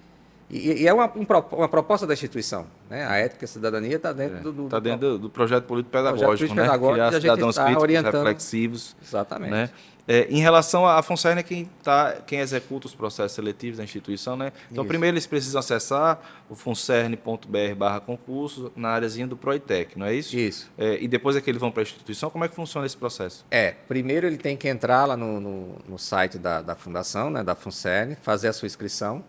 e, 0.50 0.83
e 0.83 0.88
é 0.88 0.92
uma, 0.92 1.07
uma, 1.07 1.69
proposta 1.69 2.07
da 2.07 2.12
instituição. 2.12 2.66
Né? 2.88 3.07
A 3.07 3.16
ética 3.16 3.45
e 3.45 3.47
a 3.47 3.49
cidadania 3.49 3.97
está 3.97 4.12
dentro, 4.12 4.37
é, 4.37 4.52
do, 4.52 4.69
tá 4.69 4.80
dentro 4.80 5.11
do, 5.11 5.19
do, 5.19 5.30
projeto 5.30 5.64
político 5.64 5.92
pedagógico, 5.92 6.26
projeto 6.26 6.54
né? 6.54 6.62
pedagógico 6.62 6.95
Criar 6.95 7.21
cidadãos 7.21 7.54
tá 7.54 7.62
críticos, 7.62 7.83
orientando... 7.83 8.14
reflexivos. 8.14 8.97
Exatamente. 9.00 9.50
Né? 9.50 9.71
É, 10.09 10.26
em 10.28 10.40
relação 10.40 10.85
à 10.85 11.00
FUNCERN, 11.04 11.38
é 11.38 11.42
quem, 11.45 11.71
tá, 11.85 12.16
quem 12.26 12.40
executa 12.40 12.88
os 12.88 12.95
processos 12.97 13.30
seletivos 13.30 13.78
da 13.78 13.85
instituição. 13.85 14.37
Né? 14.37 14.52
Então, 14.69 14.83
Isso. 14.83 14.88
primeiro 14.88 15.14
eles 15.14 15.25
precisam 15.25 15.61
acessar 15.61 16.21
o 16.49 16.57
funcern.br 16.57 17.75
barra 17.76 18.00
concurso 18.00 18.73
na 18.75 18.88
áreazinha 18.88 19.28
do 19.28 19.37
Proitec, 19.37 19.97
não 19.97 20.07
é 20.07 20.14
isso? 20.14 20.37
Isso. 20.37 20.69
É, 20.76 21.00
e 21.00 21.07
depois 21.07 21.37
é 21.37 21.40
que 21.40 21.49
eles 21.49 21.61
vão 21.61 21.71
para 21.71 21.83
a 21.83 21.85
instituição, 21.85 22.28
como 22.28 22.45
é 22.45 22.49
que 22.49 22.57
funciona 22.57 22.85
esse 22.87 22.97
processo? 22.97 23.47
É, 23.52 23.76
primeiro 23.87 24.26
ele 24.26 24.37
tem 24.37 24.57
que 24.57 24.69
entrar 24.69 25.04
lá 25.04 25.16
no, 25.16 25.40
no, 25.40 25.76
no 25.88 25.99
site 25.99 26.38
da, 26.38 26.61
da 26.61 26.75
fundação, 26.75 27.30
né, 27.30 27.45
da 27.45 27.54
FUNCERN, 27.54 28.16
fazer 28.21 28.49
a 28.49 28.52
sua 28.52 28.66
inscrição, 28.66 29.23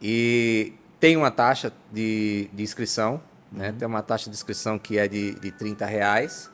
e 0.00 0.72
tem 1.00 1.16
uma 1.16 1.30
taxa 1.30 1.72
de, 1.92 2.48
de 2.52 2.62
inscrição, 2.62 3.20
né? 3.50 3.70
Uhum. 3.70 3.76
Tem 3.76 3.88
uma 3.88 4.02
taxa 4.02 4.30
de 4.30 4.36
inscrição 4.36 4.78
que 4.78 4.98
é 4.98 5.08
de, 5.08 5.34
de 5.34 5.50
30 5.50 5.86
reais. 5.86 6.50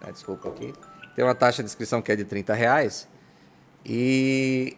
Ah, 0.00 0.10
desculpa 0.10 0.48
aqui. 0.48 0.72
Tem 1.14 1.24
uma 1.24 1.34
taxa 1.34 1.62
de 1.62 1.68
inscrição 1.68 2.02
que 2.02 2.12
é 2.12 2.16
de 2.16 2.24
30 2.24 2.54
reais. 2.54 3.08
E... 3.84 4.76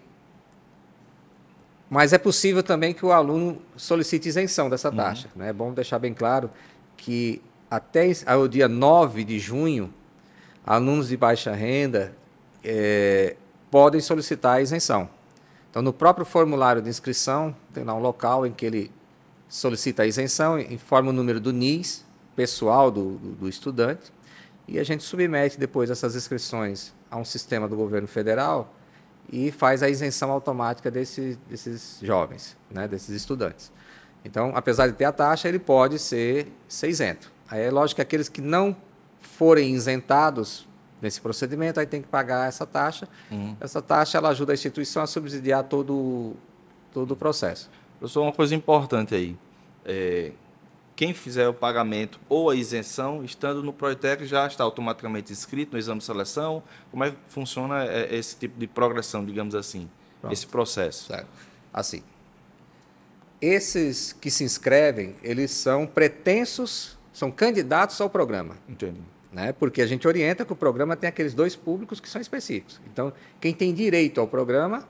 Mas 1.89 2.13
é 2.13 2.19
possível 2.19 2.63
também 2.63 2.93
que 2.93 3.07
o 3.07 3.13
aluno 3.13 3.63
solicite 3.77 4.29
isenção 4.29 4.69
dessa 4.69 4.91
uhum. 4.91 4.97
taxa. 4.97 5.29
Uhum. 5.35 5.43
Né? 5.43 5.51
É 5.51 5.53
bom 5.53 5.73
deixar 5.73 5.99
bem 5.99 6.15
claro 6.15 6.51
que 6.97 7.43
até 7.71 8.11
o 8.39 8.49
dia 8.49 8.69
9 8.69 9.25
de 9.25 9.39
junho, 9.39 9.93
alunos 10.65 11.09
de 11.09 11.17
baixa 11.17 11.53
renda 11.53 12.15
é, 12.65 13.37
podem 13.71 14.01
solicitar 14.01 14.57
a 14.57 14.61
isenção. 14.61 15.09
Então, 15.77 15.83
no 15.83 15.93
próprio 15.93 16.25
formulário 16.25 16.81
de 16.81 16.89
inscrição, 16.89 17.55
tem 17.75 17.85
lá 17.85 17.93
um 17.93 18.01
local 18.01 18.47
em 18.47 18.51
que 18.51 18.65
ele 18.65 18.91
solicita 19.47 20.05
a 20.05 20.07
isenção, 20.07 20.59
informa 20.59 21.11
o 21.11 21.13
número 21.13 21.39
do 21.39 21.53
NIS 21.53 22.03
pessoal 22.35 22.91
do, 22.91 23.19
do, 23.19 23.33
do 23.33 23.47
estudante, 23.47 24.11
e 24.67 24.79
a 24.79 24.83
gente 24.83 25.05
submete 25.05 25.61
depois 25.61 25.91
essas 25.91 26.17
inscrições 26.17 26.95
a 27.11 27.19
um 27.19 27.27
sistema 27.27 27.69
do 27.69 27.77
governo 27.77 28.09
federal 28.09 28.75
e 29.31 29.53
faz 29.53 29.83
a 29.83 29.91
isenção 29.91 30.31
automática 30.31 30.91
desse, 30.91 31.39
desses 31.47 31.99
jovens, 32.01 32.57
né, 32.71 32.89
desses 32.89 33.11
estudantes. 33.11 33.71
Então, 34.25 34.53
apesar 34.55 34.87
de 34.87 34.95
ter 34.95 35.05
a 35.05 35.13
taxa, 35.13 35.47
ele 35.47 35.59
pode 35.59 35.99
ser, 35.99 36.51
ser 36.67 36.89
isento. 36.89 37.31
Aí 37.51 37.61
é 37.61 37.71
lógico 37.71 37.97
que 37.97 38.03
aqueles 38.03 38.31
que 38.31 38.41
não 38.41 38.75
forem 39.21 39.75
isentados 39.75 40.67
nesse 41.01 41.21
procedimento, 41.21 41.79
aí 41.79 41.87
tem 41.87 42.01
que 42.03 42.09
pagar 42.09 42.49
essa 42.49 42.67
taxa. 42.67 43.09
Uhum. 43.31 43.57
Essa 43.61 43.83
taxa 43.83 44.19
ela 44.19 44.31
ajuda 44.31 44.53
a 44.53 44.55
instituição 44.55 45.03
a 45.03 45.07
subsidiar 45.07 45.65
todo, 45.65 46.35
todo 46.93 47.13
o 47.13 47.17
processo. 47.17 47.71
Professor, 47.99 48.23
uma 48.23 48.33
coisa 48.33 48.55
importante 48.55 49.15
aí. 49.15 49.37
É, 49.85 50.33
quem 50.95 51.13
fizer 51.13 51.49
o 51.49 51.55
pagamento 51.55 52.19
ou 52.29 52.51
a 52.51 52.57
isenção, 52.57 53.23
estando 53.25 53.63
no 53.63 53.73
Proitec, 53.73 54.25
já 54.27 54.47
está 54.47 54.65
automaticamente 54.65 55.33
inscrito 55.33 55.73
no 55.73 55.79
exame 55.79 55.99
de 55.99 56.07
seleção? 56.07 56.63
Como 56.91 57.05
é 57.05 57.11
que 57.11 57.17
funciona 57.29 57.85
é, 57.85 58.15
esse 58.15 58.37
tipo 58.37 58.59
de 58.59 58.67
progressão, 58.67 59.25
digamos 59.25 59.55
assim, 59.55 59.89
Pronto. 60.21 60.33
esse 60.33 60.47
processo? 60.47 61.07
Certo. 61.09 61.29
Assim, 61.73 62.03
esses 63.41 64.15
que 64.15 64.31
se 64.31 64.43
inscrevem, 64.43 65.15
eles 65.23 65.51
são 65.51 65.87
pretensos, 65.87 66.97
são 67.13 67.31
candidatos 67.31 68.01
ao 68.01 68.09
programa. 68.09 68.57
Entendi 68.67 69.01
né? 69.37 69.53
porque 69.53 69.83
a 69.83 69.87
gente 69.87 70.09
orienta 70.09 70.47
que 70.47 70.53
o 70.55 70.57
programa 70.57 70.97
tem 70.97 71.09
aqueles 71.09 71.35
dois 71.35 71.55
públicos 71.55 72.01
que 72.01 72.09
são 72.09 72.19
específicos. 72.19 72.81
Então, 72.91 73.13
quem 73.39 73.53
tem 73.53 73.75
direito 73.75 74.19
ao 74.19 74.27
programa 74.27 74.89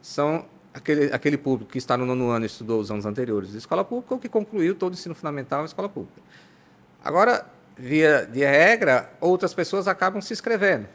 são 0.00 0.46
aquele, 0.72 1.12
aquele 1.12 1.36
público 1.36 1.70
que 1.72 1.76
está 1.76 1.94
no 1.94 2.06
nono 2.06 2.30
ano 2.30 2.46
e 2.46 2.48
estudou 2.48 2.80
os 2.80 2.90
anos 2.90 3.04
anteriores 3.04 3.52
de 3.52 3.58
escola 3.58 3.84
pública 3.84 4.14
ou 4.14 4.18
que 4.18 4.30
concluiu 4.30 4.74
todo 4.74 4.92
o 4.92 4.96
ensino 4.96 5.14
fundamental 5.14 5.60
em 5.60 5.66
escola 5.66 5.90
pública. 5.90 6.22
Agora, 7.04 7.44
via 7.76 8.24
de 8.24 8.42
regra, 8.46 9.12
outras 9.20 9.52
pessoas 9.52 9.86
acabam 9.86 10.22
se 10.22 10.32
inscrevendo. 10.32 10.88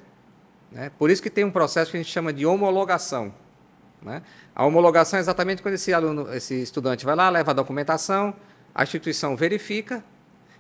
Né? 0.72 0.92
Por 0.98 1.12
isso 1.12 1.22
que 1.22 1.30
tem 1.30 1.44
um 1.46 1.52
processo 1.52 1.92
que 1.92 1.98
a 1.98 2.00
gente 2.00 2.12
chama 2.12 2.34
de 2.34 2.48
homologação. 2.48 3.32
Né? 4.02 4.24
A 4.56 4.66
homologação 4.66 5.18
é 5.18 5.20
exatamente 5.20 5.62
quando 5.62 5.76
esse 5.76 5.94
aluno, 5.94 6.34
esse 6.34 6.60
estudante 6.60 7.06
vai 7.06 7.16
lá, 7.16 7.30
leva 7.30 7.52
a 7.52 7.54
documentação, 7.54 8.34
a 8.74 8.82
instituição 8.82 9.36
verifica, 9.36 10.04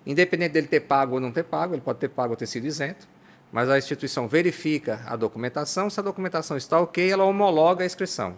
Independente 0.05 0.53
dele 0.53 0.67
ter 0.67 0.81
pago 0.81 1.15
ou 1.15 1.19
não 1.19 1.31
ter 1.31 1.43
pago, 1.43 1.73
ele 1.73 1.81
pode 1.81 1.99
ter 1.99 2.09
pago 2.09 2.33
ou 2.33 2.37
ter 2.37 2.47
sido 2.47 2.65
isento, 2.65 3.07
mas 3.51 3.69
a 3.69 3.77
instituição 3.77 4.27
verifica 4.27 5.01
a 5.05 5.15
documentação, 5.15 5.89
se 5.89 5.99
a 5.99 6.03
documentação 6.03 6.57
está 6.57 6.79
ok, 6.79 7.11
ela 7.11 7.23
homologa 7.23 7.83
a 7.83 7.85
inscrição. 7.85 8.37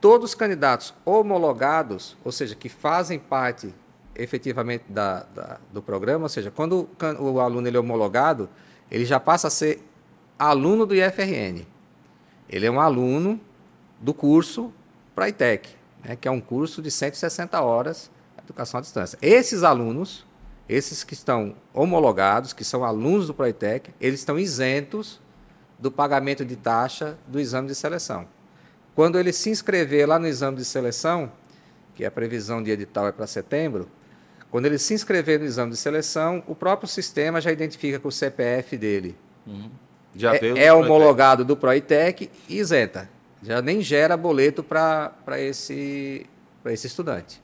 Todos 0.00 0.30
os 0.30 0.34
candidatos 0.34 0.92
homologados, 1.04 2.16
ou 2.24 2.32
seja, 2.32 2.54
que 2.54 2.68
fazem 2.68 3.18
parte 3.18 3.74
efetivamente 4.14 4.84
da, 4.88 5.22
da, 5.34 5.58
do 5.72 5.80
programa, 5.80 6.24
ou 6.24 6.28
seja, 6.28 6.50
quando 6.50 6.88
o, 7.20 7.24
o 7.32 7.40
aluno 7.40 7.66
ele 7.66 7.76
é 7.76 7.80
homologado, 7.80 8.48
ele 8.90 9.04
já 9.04 9.18
passa 9.18 9.48
a 9.48 9.50
ser 9.50 9.82
aluno 10.38 10.84
do 10.84 10.94
IFRN. 10.94 11.66
Ele 12.48 12.66
é 12.66 12.70
um 12.70 12.80
aluno 12.80 13.40
do 14.00 14.12
curso 14.12 14.72
Praitec, 15.14 15.70
né, 16.04 16.16
que 16.16 16.28
é 16.28 16.30
um 16.30 16.40
curso 16.40 16.82
de 16.82 16.90
160 16.90 17.60
horas 17.62 18.10
de 18.36 18.44
educação 18.44 18.78
à 18.78 18.80
distância. 18.82 19.18
Esses 19.22 19.62
alunos 19.62 20.26
esses 20.68 21.04
que 21.04 21.14
estão 21.14 21.54
homologados, 21.72 22.52
que 22.52 22.64
são 22.64 22.84
alunos 22.84 23.26
do 23.26 23.34
Proitec, 23.34 23.92
eles 24.00 24.20
estão 24.20 24.38
isentos 24.38 25.20
do 25.78 25.90
pagamento 25.90 26.44
de 26.44 26.56
taxa 26.56 27.18
do 27.26 27.38
exame 27.38 27.68
de 27.68 27.74
seleção. 27.74 28.26
Quando 28.94 29.18
ele 29.18 29.32
se 29.32 29.50
inscrever 29.50 30.08
lá 30.08 30.18
no 30.18 30.26
exame 30.26 30.56
de 30.56 30.64
seleção, 30.64 31.30
que 31.94 32.04
a 32.04 32.10
previsão 32.10 32.62
de 32.62 32.70
edital 32.70 33.06
é 33.06 33.12
para 33.12 33.26
setembro, 33.26 33.88
quando 34.50 34.66
ele 34.66 34.78
se 34.78 34.94
inscrever 34.94 35.40
no 35.40 35.44
exame 35.44 35.72
de 35.72 35.76
seleção, 35.76 36.42
o 36.46 36.54
próprio 36.54 36.88
sistema 36.88 37.40
já 37.40 37.50
identifica 37.50 37.98
que 37.98 38.06
o 38.06 38.10
CPF 38.10 38.76
dele 38.76 39.16
uhum. 39.46 39.70
já 40.14 40.34
é, 40.36 40.66
é 40.66 40.72
homologado 40.72 41.44
do 41.44 41.56
Proitec 41.56 42.30
e 42.48 42.58
isenta. 42.58 43.10
Já 43.42 43.60
nem 43.60 43.82
gera 43.82 44.16
boleto 44.16 44.62
para 44.62 45.12
esse, 45.38 46.24
esse 46.66 46.86
estudante. 46.86 47.42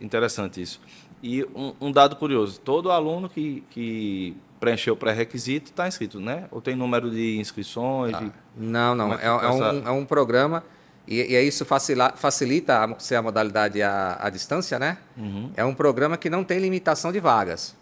Interessante 0.00 0.60
isso. 0.60 0.80
E 1.22 1.44
um, 1.54 1.72
um 1.80 1.92
dado 1.92 2.16
curioso: 2.16 2.60
todo 2.60 2.90
aluno 2.90 3.28
que, 3.28 3.62
que 3.70 4.36
preencheu 4.60 4.94
o 4.94 4.96
pré-requisito 4.96 5.70
está 5.70 5.88
inscrito, 5.88 6.20
né? 6.20 6.46
Ou 6.50 6.60
tem 6.60 6.76
número 6.76 7.10
de 7.10 7.38
inscrições? 7.38 8.14
Ah, 8.14 8.20
de... 8.20 8.32
Não, 8.56 8.94
não. 8.94 9.14
É, 9.14 9.24
é, 9.24 9.26
é, 9.26 9.50
um, 9.50 9.88
é 9.88 9.90
um 9.90 10.04
programa 10.04 10.62
e, 11.06 11.20
e 11.20 11.40
isso 11.42 11.64
facilita, 11.64 12.14
facilita 12.16 12.84
a, 12.84 12.98
ser 12.98 13.14
a 13.14 13.22
modalidade 13.22 13.80
à, 13.80 14.18
à 14.20 14.28
distância, 14.28 14.78
né? 14.78 14.98
Uhum. 15.16 15.50
É 15.56 15.64
um 15.64 15.74
programa 15.74 16.16
que 16.16 16.28
não 16.28 16.42
tem 16.42 16.58
limitação 16.58 17.12
de 17.12 17.20
vagas, 17.20 17.76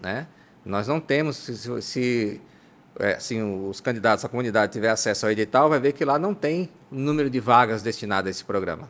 né? 0.00 0.26
Nós 0.64 0.88
não 0.88 1.00
temos, 1.00 1.36
se, 1.36 1.82
se 1.82 2.40
é, 2.98 3.14
assim, 3.14 3.42
os 3.68 3.80
candidatos, 3.80 4.24
a 4.24 4.28
comunidade 4.28 4.72
tiver 4.72 4.90
acesso 4.90 5.26
ao 5.26 5.32
edital, 5.32 5.68
vai 5.68 5.80
ver 5.80 5.92
que 5.92 6.04
lá 6.04 6.18
não 6.18 6.34
tem 6.34 6.70
número 6.90 7.28
de 7.28 7.40
vagas 7.40 7.82
destinadas 7.82 8.28
a 8.28 8.30
esse 8.30 8.44
programa. 8.44 8.88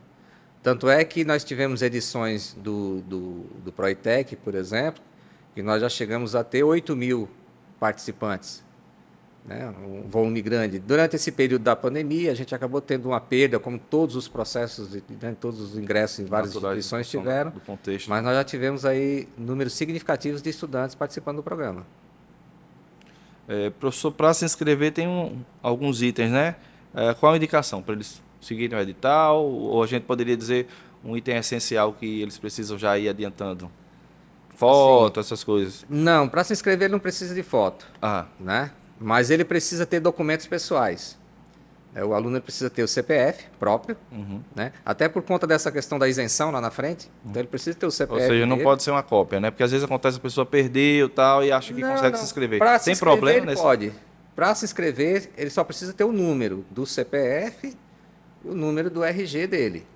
Tanto 0.62 0.88
é 0.88 1.04
que 1.04 1.24
nós 1.24 1.42
tivemos 1.42 1.82
edições 1.82 2.54
do, 2.54 3.00
do, 3.00 3.46
do 3.64 3.72
Proitec, 3.72 4.36
por 4.36 4.54
exemplo, 4.54 5.02
que 5.54 5.62
nós 5.62 5.80
já 5.80 5.88
chegamos 5.88 6.36
a 6.36 6.44
ter 6.44 6.62
8 6.62 6.94
mil 6.94 7.28
participantes. 7.80 8.62
né, 9.44 9.74
um 9.84 10.08
volume 10.08 10.40
grande. 10.40 10.78
Durante 10.78 11.16
esse 11.16 11.32
período 11.32 11.62
da 11.62 11.74
pandemia, 11.74 12.30
a 12.30 12.34
gente 12.34 12.54
acabou 12.54 12.80
tendo 12.80 13.08
uma 13.08 13.20
perda, 13.20 13.58
como 13.58 13.76
todos 13.76 14.14
os 14.14 14.28
processos, 14.28 14.94
né, 15.20 15.36
todos 15.40 15.60
os 15.60 15.76
ingressos 15.76 16.20
em 16.20 16.26
várias 16.26 16.54
instituições 16.54 17.10
tiveram. 17.10 17.50
Do 17.50 17.60
contexto. 17.60 18.08
Mas 18.08 18.22
nós 18.22 18.34
já 18.36 18.44
tivemos 18.44 18.84
aí 18.84 19.28
números 19.36 19.72
significativos 19.72 20.40
de 20.40 20.48
estudantes 20.48 20.94
participando 20.94 21.38
do 21.38 21.42
programa. 21.42 21.84
É, 23.48 23.70
professor, 23.70 24.12
para 24.12 24.32
se 24.32 24.44
inscrever 24.44 24.92
tem 24.92 25.08
um, 25.08 25.42
alguns 25.60 26.00
itens, 26.02 26.30
né? 26.30 26.54
É, 26.94 27.12
qual 27.14 27.32
a 27.32 27.36
indicação 27.36 27.82
para 27.82 27.94
eles 27.94 28.21
seguirem 28.42 28.78
o 28.78 28.80
edital? 28.80 29.44
Ou 29.44 29.82
a 29.82 29.86
gente 29.86 30.02
poderia 30.02 30.36
dizer 30.36 30.66
um 31.04 31.16
item 31.16 31.36
essencial 31.36 31.92
que 31.92 32.20
eles 32.20 32.38
precisam 32.38 32.78
já 32.78 32.98
ir 32.98 33.08
adiantando? 33.08 33.70
Foto, 34.54 35.14
Sim. 35.14 35.20
essas 35.20 35.42
coisas? 35.42 35.84
Não, 35.88 36.28
para 36.28 36.44
se 36.44 36.52
inscrever 36.52 36.86
ele 36.86 36.92
não 36.92 37.00
precisa 37.00 37.34
de 37.34 37.42
foto. 37.42 37.86
Ah. 38.00 38.26
Né? 38.38 38.70
Mas 39.00 39.30
ele 39.30 39.44
precisa 39.44 39.84
ter 39.84 40.00
documentos 40.00 40.46
pessoais. 40.46 41.18
É, 41.94 42.02
o 42.02 42.14
aluno 42.14 42.40
precisa 42.40 42.70
ter 42.70 42.82
o 42.82 42.88
CPF 42.88 43.44
próprio, 43.58 43.96
uhum. 44.10 44.40
né? 44.56 44.72
até 44.82 45.10
por 45.10 45.22
conta 45.22 45.46
dessa 45.46 45.70
questão 45.70 45.98
da 45.98 46.08
isenção 46.08 46.50
lá 46.50 46.58
na 46.58 46.70
frente. 46.70 47.10
Então 47.24 47.42
ele 47.42 47.48
precisa 47.48 47.76
ter 47.76 47.84
o 47.84 47.90
CPF. 47.90 48.22
Ou 48.22 48.28
seja, 48.28 48.46
não 48.46 48.56
dele. 48.56 48.64
pode 48.64 48.82
ser 48.82 48.92
uma 48.92 49.02
cópia, 49.02 49.38
né? 49.38 49.50
Porque 49.50 49.62
às 49.62 49.70
vezes 49.70 49.84
acontece 49.84 50.16
a 50.16 50.20
pessoa 50.20 50.46
perder 50.46 51.10
tal 51.10 51.44
e 51.44 51.52
acha 51.52 51.74
que 51.74 51.82
não, 51.82 51.90
consegue 51.90 52.12
não. 52.12 52.18
se 52.18 52.24
inscrever. 52.24 52.58
Pra 52.58 52.78
Tem 52.78 52.94
se 52.94 53.00
problema 53.00 53.38
ele 53.40 53.46
nesse... 53.46 53.62
pode. 53.62 53.92
Para 54.34 54.54
se 54.54 54.64
inscrever, 54.64 55.30
ele 55.36 55.50
só 55.50 55.62
precisa 55.62 55.92
ter 55.92 56.04
o 56.04 56.12
número 56.12 56.64
do 56.70 56.86
CPF 56.86 57.76
o 58.44 58.54
número 58.54 58.90
do 58.90 59.04
RG 59.04 59.46
dele. 59.46 59.86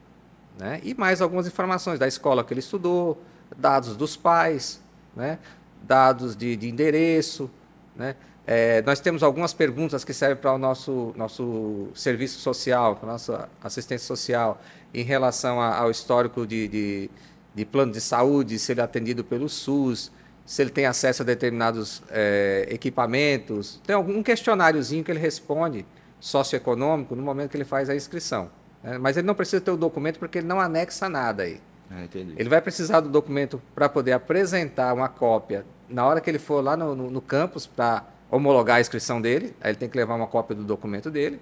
Né? 0.58 0.80
E 0.82 0.94
mais 0.94 1.20
algumas 1.20 1.46
informações 1.46 1.98
da 1.98 2.08
escola 2.08 2.42
que 2.42 2.52
ele 2.52 2.60
estudou, 2.60 3.22
dados 3.56 3.96
dos 3.96 4.16
pais, 4.16 4.80
né? 5.14 5.38
dados 5.82 6.34
de, 6.36 6.56
de 6.56 6.68
endereço, 6.68 7.50
né? 7.94 8.16
É, 8.46 8.80
nós 8.82 9.00
temos 9.00 9.24
algumas 9.24 9.52
perguntas 9.52 10.04
que 10.04 10.14
servem 10.14 10.36
para 10.36 10.52
o 10.52 10.58
nosso, 10.58 11.12
nosso 11.16 11.88
serviço 11.96 12.38
social, 12.38 12.94
para 12.94 13.08
a 13.08 13.12
nossa 13.12 13.48
assistência 13.60 14.06
social, 14.06 14.62
em 14.94 15.02
relação 15.02 15.60
a, 15.60 15.76
ao 15.76 15.90
histórico 15.90 16.46
de, 16.46 16.68
de, 16.68 17.10
de, 17.52 17.64
plano 17.64 17.90
de 17.90 18.00
saúde, 18.00 18.56
se 18.60 18.70
ele 18.70 18.80
é 18.80 18.84
atendido 18.84 19.24
pelo 19.24 19.48
SUS, 19.48 20.12
se 20.44 20.62
ele 20.62 20.70
tem 20.70 20.86
acesso 20.86 21.22
a 21.22 21.24
determinados 21.24 22.04
é, 22.08 22.68
equipamentos. 22.70 23.80
Tem 23.84 23.96
algum 23.96 24.22
questionáriozinho 24.22 25.02
que 25.02 25.10
ele 25.10 25.18
responde, 25.18 25.84
socioeconômico, 26.20 27.14
no 27.14 27.22
momento 27.22 27.50
que 27.50 27.56
ele 27.56 27.64
faz 27.64 27.88
a 27.90 27.94
inscrição. 27.94 28.50
Né? 28.82 28.98
Mas 28.98 29.16
ele 29.16 29.26
não 29.26 29.34
precisa 29.34 29.60
ter 29.60 29.70
o 29.70 29.76
documento 29.76 30.18
porque 30.18 30.38
ele 30.38 30.46
não 30.46 30.60
anexa 30.60 31.08
nada 31.08 31.42
aí. 31.42 31.60
Ah, 31.90 32.04
ele 32.14 32.48
vai 32.48 32.60
precisar 32.60 33.00
do 33.00 33.08
documento 33.08 33.62
para 33.74 33.88
poder 33.88 34.12
apresentar 34.12 34.92
uma 34.92 35.08
cópia 35.08 35.64
na 35.88 36.04
hora 36.04 36.20
que 36.20 36.28
ele 36.28 36.38
for 36.38 36.62
lá 36.62 36.76
no, 36.76 36.94
no, 36.94 37.10
no 37.10 37.20
campus 37.20 37.66
para 37.66 38.04
homologar 38.30 38.78
a 38.78 38.80
inscrição 38.80 39.20
dele, 39.20 39.54
aí 39.60 39.70
ele 39.70 39.78
tem 39.78 39.88
que 39.88 39.96
levar 39.96 40.14
uma 40.14 40.26
cópia 40.26 40.56
do 40.56 40.64
documento 40.64 41.10
dele, 41.10 41.40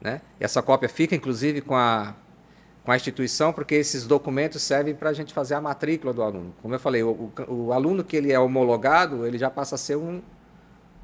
né? 0.00 0.20
E 0.40 0.44
essa 0.44 0.60
cópia 0.60 0.88
fica, 0.88 1.14
inclusive, 1.14 1.60
com 1.60 1.76
a, 1.76 2.14
com 2.84 2.90
a 2.90 2.96
instituição, 2.96 3.52
porque 3.52 3.74
esses 3.74 4.06
documentos 4.06 4.62
servem 4.62 4.94
para 4.94 5.10
a 5.10 5.12
gente 5.12 5.32
fazer 5.32 5.54
a 5.54 5.60
matrícula 5.60 6.12
do 6.12 6.22
aluno. 6.22 6.54
Como 6.60 6.74
eu 6.74 6.80
falei, 6.80 7.02
o, 7.02 7.10
o, 7.10 7.52
o, 7.66 7.72
aluno 7.72 8.02
que 8.02 8.16
ele 8.16 8.32
é 8.32 8.38
homologado, 8.38 9.24
ele 9.26 9.38
já 9.38 9.48
passa 9.48 9.76
a 9.76 9.78
ser 9.78 9.96
um, 9.96 10.20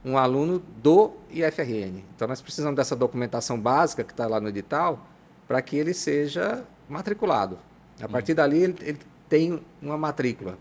um 0.04 0.18
aluno 0.18 0.62
do 0.82 1.12
IFRN. 1.30 2.02
Então, 2.14 2.26
nós 2.26 2.40
precisamos 2.40 2.76
dessa 2.76 2.97
documentação 2.97 3.59
básica 3.59 4.02
que 4.02 4.12
está 4.12 4.26
lá 4.26 4.40
no 4.40 4.49
edital 4.49 4.99
para 5.47 5.61
que 5.62 5.76
ele 5.76 5.94
seja 5.94 6.64
matriculado. 6.88 7.59
A 8.00 8.09
partir 8.09 8.35
dali, 8.35 8.62
ele, 8.62 8.76
ele 8.80 8.99
tem 9.28 9.61
uma 9.80 9.97
matrícula. 9.97 10.59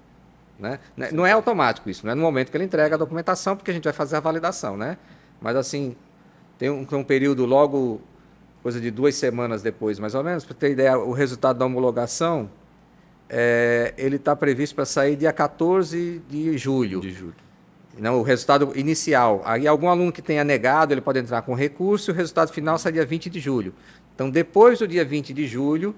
Né? 0.59 0.79
né? 0.95 1.09
Não 1.11 1.25
é 1.25 1.31
automático 1.31 1.89
isso, 1.89 2.05
não 2.05 2.11
é 2.11 2.15
no 2.15 2.21
momento 2.21 2.51
que 2.51 2.57
ele 2.57 2.65
entrega 2.65 2.95
a 2.95 2.97
documentação, 2.97 3.57
porque 3.57 3.71
a 3.71 3.73
gente 3.73 3.83
vai 3.83 3.93
fazer 3.93 4.17
a 4.17 4.19
validação. 4.19 4.77
Né? 4.77 4.97
Mas 5.41 5.55
assim, 5.55 5.95
tem 6.59 6.69
um, 6.69 6.85
um 6.91 7.03
período 7.03 7.45
logo, 7.45 7.99
coisa 8.61 8.79
de 8.79 8.91
duas 8.91 9.15
semanas 9.15 9.63
depois, 9.63 9.97
mais 9.97 10.13
ou 10.13 10.23
menos, 10.23 10.45
para 10.45 10.53
ter 10.53 10.71
ideia, 10.71 10.97
o 10.99 11.11
resultado 11.11 11.57
da 11.57 11.65
homologação, 11.65 12.47
é, 13.27 13.93
ele 13.97 14.17
está 14.17 14.35
previsto 14.35 14.75
para 14.75 14.85
sair 14.85 15.15
dia 15.15 15.33
14 15.33 16.21
de 16.29 16.57
julho. 16.57 17.01
De 17.01 17.11
julho. 17.11 17.33
Não, 18.01 18.19
o 18.19 18.23
resultado 18.23 18.71
inicial. 18.75 19.43
Aí 19.45 19.67
algum 19.67 19.87
aluno 19.87 20.11
que 20.11 20.23
tenha 20.23 20.43
negado, 20.43 20.91
ele 20.91 21.01
pode 21.01 21.19
entrar 21.19 21.43
com 21.43 21.53
recurso 21.53 22.09
e 22.09 22.11
o 22.11 22.15
resultado 22.15 22.51
final 22.51 22.79
sai 22.79 22.93
dia 22.93 23.05
20 23.05 23.29
de 23.29 23.39
julho. 23.39 23.75
Então, 24.15 24.27
depois 24.27 24.79
do 24.79 24.87
dia 24.87 25.05
20 25.05 25.31
de 25.35 25.45
julho, 25.45 25.93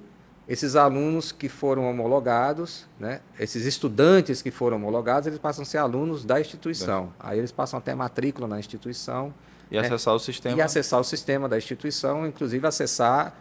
esses 0.46 0.76
alunos 0.76 1.32
que 1.32 1.48
foram 1.48 1.90
homologados, 1.90 2.86
né, 3.00 3.22
esses 3.40 3.66
estudantes 3.66 4.42
que 4.42 4.52
foram 4.52 4.76
homologados, 4.76 5.28
eles 5.28 5.40
passam 5.40 5.62
a 5.62 5.66
ser 5.66 5.78
alunos 5.78 6.26
da 6.26 6.42
instituição. 6.42 7.14
Aí 7.18 7.40
eles 7.40 7.54
passam 7.54 7.80
a 7.80 7.82
ter 7.82 7.96
matrícula 7.96 8.50
na 8.50 8.60
instituição. 8.60 9.34
E 9.72 9.80
né, 9.80 9.88
acessar 9.88 10.14
o 10.14 10.20
sistema. 10.20 10.58
E 10.58 10.62
acessar 10.62 11.00
o 11.00 11.06
sistema 11.06 11.48
da 11.48 11.58
instituição, 11.58 12.28
inclusive 12.28 12.68
acessar 12.68 13.34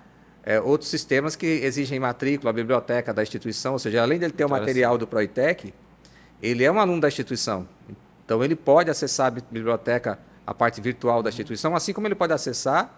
é, 0.45 0.61
outros 0.61 0.89
sistemas 0.89 1.35
que 1.35 1.47
exigem 1.47 1.99
matrícula, 1.99 2.51
a 2.51 2.53
biblioteca 2.53 3.13
da 3.13 3.25
instituição, 3.25 3.73
ou 3.73 3.79
seja, 3.81 4.01
além 4.01 4.21
dele 4.21 4.33
ter 4.33 4.45
o 4.45 4.49
material 4.49 4.97
do 4.97 5.05
Proitec, 5.05 5.75
ele 6.41 6.63
é 6.63 6.71
um 6.71 6.79
aluno 6.79 7.01
da 7.01 7.09
instituição. 7.09 7.67
Então 8.33 8.43
ele 8.43 8.57
pode 8.57 8.89
acessar 8.89 9.27
a 9.27 9.31
biblioteca, 9.31 10.19
a 10.47 10.55
parte 10.55 10.81
virtual 10.81 11.23
da 11.23 11.29
instituição, 11.29 11.77
assim 11.77 11.93
como 11.93 12.07
ele 12.07 12.15
pode 12.15 12.33
acessar 12.33 12.91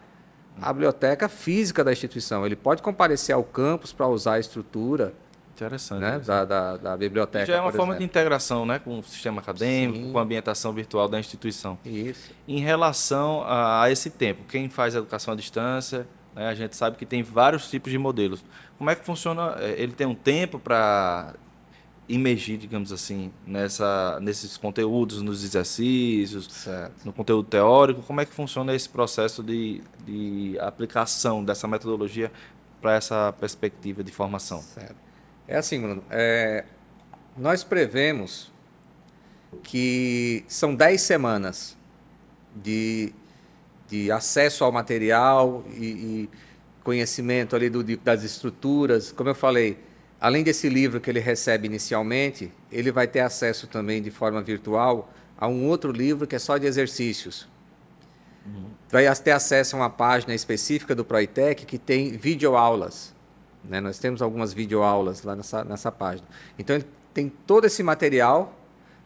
a 0.62 0.72
biblioteca 0.72 1.28
física 1.28 1.82
da 1.82 1.90
instituição. 1.90 2.46
Ele 2.46 2.54
pode 2.54 2.80
comparecer 2.80 3.34
ao 3.34 3.42
campus 3.42 3.92
para 3.92 4.06
usar 4.06 4.34
a 4.34 4.38
estrutura 4.38 5.12
Interessante, 5.52 6.00
né, 6.00 6.20
da, 6.20 6.44
da, 6.44 6.76
da, 6.76 6.96
biblioteca. 6.96 7.46
Já 7.46 7.56
é 7.56 7.60
uma 7.60 7.72
forma 7.72 7.94
exemplo. 7.94 7.98
de 7.98 8.04
integração 8.04 8.64
né, 8.64 8.78
com 8.78 9.00
o 9.00 9.02
sistema 9.02 9.40
acadêmico, 9.40 10.06
Sim. 10.06 10.12
com 10.12 10.18
a 10.20 10.22
ambientação 10.22 10.72
virtual 10.72 11.08
da 11.08 11.18
instituição. 11.18 11.76
Isso. 11.84 12.30
Em 12.46 12.60
relação 12.60 13.42
a, 13.42 13.82
a 13.82 13.90
esse 13.90 14.10
tempo, 14.10 14.44
quem 14.48 14.68
faz 14.68 14.94
educação 14.94 15.34
à 15.34 15.36
distância, 15.36 16.06
né, 16.32 16.46
a 16.46 16.54
gente 16.54 16.76
sabe 16.76 16.96
que 16.96 17.04
tem 17.04 17.24
vários 17.24 17.68
tipos 17.68 17.90
de 17.90 17.98
modelos. 17.98 18.44
Como 18.78 18.88
é 18.88 18.94
que 18.94 19.04
funciona? 19.04 19.56
É, 19.58 19.82
ele 19.82 19.92
tem 19.92 20.06
um 20.06 20.14
tempo 20.14 20.60
para 20.60 21.34
imergir, 22.08 22.58
digamos 22.58 22.92
assim, 22.92 23.32
nessa, 23.46 24.18
nesses 24.20 24.56
conteúdos, 24.56 25.22
nos 25.22 25.42
exercícios, 25.42 26.46
certo. 26.52 27.04
no 27.04 27.12
conteúdo 27.12 27.48
teórico? 27.48 28.02
Como 28.02 28.20
é 28.20 28.26
que 28.26 28.32
funciona 28.32 28.74
esse 28.74 28.88
processo 28.88 29.42
de, 29.42 29.82
de 30.04 30.58
aplicação 30.60 31.42
dessa 31.44 31.66
metodologia 31.66 32.30
para 32.80 32.94
essa 32.94 33.32
perspectiva 33.40 34.04
de 34.04 34.12
formação? 34.12 34.60
Certo. 34.60 34.96
É 35.48 35.56
assim, 35.56 35.80
Bruno, 35.80 36.04
é, 36.10 36.64
nós 37.36 37.64
prevemos 37.64 38.52
que 39.62 40.44
são 40.48 40.74
10 40.74 41.00
semanas 41.00 41.76
de, 42.54 43.12
de 43.88 44.10
acesso 44.10 44.64
ao 44.64 44.72
material 44.72 45.64
e, 45.74 45.84
e 45.86 46.30
conhecimento 46.82 47.56
ali 47.56 47.70
do, 47.70 47.82
de, 47.82 47.96
das 47.96 48.22
estruturas. 48.22 49.10
Como 49.10 49.30
eu 49.30 49.34
falei, 49.34 49.78
Além 50.24 50.42
desse 50.42 50.70
livro 50.70 51.02
que 51.02 51.10
ele 51.10 51.20
recebe 51.20 51.66
inicialmente, 51.66 52.50
ele 52.72 52.90
vai 52.90 53.06
ter 53.06 53.20
acesso 53.20 53.66
também 53.66 54.00
de 54.00 54.10
forma 54.10 54.40
virtual 54.40 55.12
a 55.36 55.46
um 55.46 55.66
outro 55.66 55.92
livro 55.92 56.26
que 56.26 56.34
é 56.34 56.38
só 56.38 56.56
de 56.56 56.64
exercícios. 56.64 57.46
Uhum. 58.46 58.70
Vai 58.90 59.04
ter 59.16 59.32
acesso 59.32 59.76
a 59.76 59.80
uma 59.80 59.90
página 59.90 60.34
específica 60.34 60.94
do 60.94 61.04
Proitec 61.04 61.66
que 61.66 61.76
tem 61.76 62.16
videoaulas. 62.16 63.14
Né? 63.62 63.82
Nós 63.82 63.98
temos 63.98 64.22
algumas 64.22 64.54
videoaulas 64.54 65.22
lá 65.24 65.36
nessa, 65.36 65.62
nessa 65.62 65.92
página. 65.92 66.26
Então, 66.58 66.76
ele 66.76 66.86
tem 67.12 67.28
todo 67.28 67.66
esse 67.66 67.82
material 67.82 68.58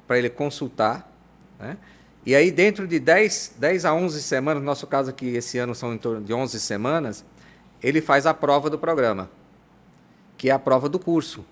para 0.07 0.18
ele 0.18 0.31
consultar. 0.31 1.12
Né? 1.59 1.76
E 2.24 2.33
aí, 2.33 2.52
dentro 2.52 2.87
de 2.87 3.00
10, 3.00 3.54
10 3.59 3.85
a 3.87 3.92
11 3.92 4.22
semanas, 4.22 4.62
no 4.62 4.66
nosso 4.66 4.87
caso 4.87 5.11
aqui, 5.11 5.26
esse 5.35 5.59
ano 5.59 5.74
são 5.74 5.92
em 5.92 5.98
torno 5.98 6.24
de 6.24 6.33
11 6.33 6.61
semanas, 6.61 7.24
ele 7.83 8.00
faz 8.00 8.24
a 8.24 8.33
prova 8.33 8.70
do 8.70 8.78
programa 8.78 9.28
que 10.38 10.48
é 10.48 10.53
a 10.53 10.59
prova 10.59 10.88
do 10.88 10.98
curso. 10.98 11.44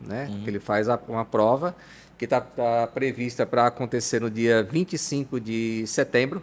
Né? 0.00 0.26
Uhum. 0.28 0.44
Ele 0.46 0.58
faz 0.58 0.88
a, 0.88 0.98
uma 1.06 1.24
prova 1.24 1.76
que 2.18 2.24
está 2.24 2.40
tá 2.40 2.88
prevista 2.92 3.46
para 3.46 3.66
acontecer 3.66 4.20
no 4.20 4.30
dia 4.30 4.62
25 4.62 5.38
de 5.38 5.86
setembro. 5.86 6.42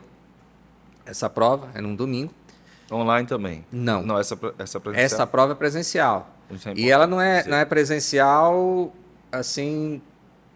Essa 1.05 1.29
prova 1.29 1.69
é 1.73 1.81
num 1.81 1.95
domingo. 1.95 2.31
Online 2.91 3.27
também? 3.27 3.65
Não. 3.71 4.03
Não, 4.03 4.19
essa, 4.19 4.37
essa 4.57 4.79
presencial? 4.79 5.05
Essa 5.05 5.27
prova 5.27 5.53
é 5.53 5.55
presencial. 5.55 6.29
É 6.65 6.73
e 6.75 6.89
ela 6.89 7.05
não 7.05 7.19
é, 7.19 7.45
não 7.45 7.57
é 7.57 7.65
presencial 7.65 8.93
assim 9.31 10.01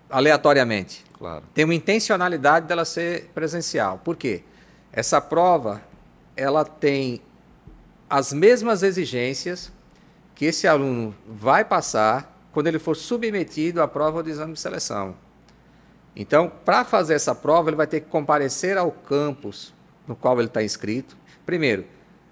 aleatoriamente. 0.10 1.04
Claro. 1.18 1.44
Tem 1.54 1.66
uma 1.66 1.76
intencionalidade 1.76 2.68
dela 2.68 2.86
ser 2.86 3.30
presencial. 3.34 4.00
Por 4.04 4.16
quê? 4.16 4.44
Essa 4.92 5.20
prova 5.20 5.82
ela 6.36 6.64
tem 6.66 7.22
as 8.10 8.34
mesmas 8.34 8.84
exigências 8.84 9.72
que 10.36 10.46
esse 10.46 10.68
aluno 10.68 11.16
vai 11.28 11.64
passar 11.64 12.34
quando 12.52 12.68
ele 12.68 12.80
for 12.80 12.96
submetido 12.96 13.82
à 13.82 13.88
prova 13.88 14.22
do 14.22 14.30
exame 14.30 14.54
de 14.54 14.60
seleção. 14.60 15.16
Então, 16.16 16.52
para 16.64 16.86
fazer 16.86 17.16
essa 17.16 17.34
prova, 17.34 17.70
ele 17.70 17.76
vai 17.76 17.88
ter 17.88 18.02
que 18.02 18.10
comparecer 18.10 18.78
ao 18.78 18.92
campus 18.92 19.74
no 20.08 20.16
qual 20.16 20.38
ele 20.38 20.48
está 20.48 20.64
inscrito. 20.64 21.18
Primeiro, 21.46 21.86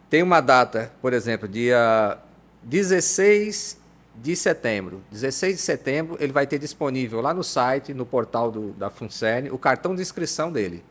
tem 0.10 0.22
uma 0.22 0.40
data, 0.40 0.92
por 1.02 1.14
exemplo, 1.14 1.48
dia 1.48 2.18
16 2.64 3.80
de 4.16 4.36
setembro. 4.36 5.02
16 5.12 5.56
de 5.56 5.62
setembro, 5.62 6.18
ele 6.20 6.32
vai 6.32 6.46
ter 6.46 6.60
disponível 6.60 7.22
lá 7.22 7.34
no 7.34 7.44
site, 7.44 7.94
no 7.94 8.06
portal 8.06 8.52
do, 8.52 8.72
da 8.74 8.90
FUNCERN, 8.90 9.50
o 9.52 9.58
cartão 9.58 9.96
de 9.96 10.02
inscrição 10.02 10.52
dele. 10.52 10.84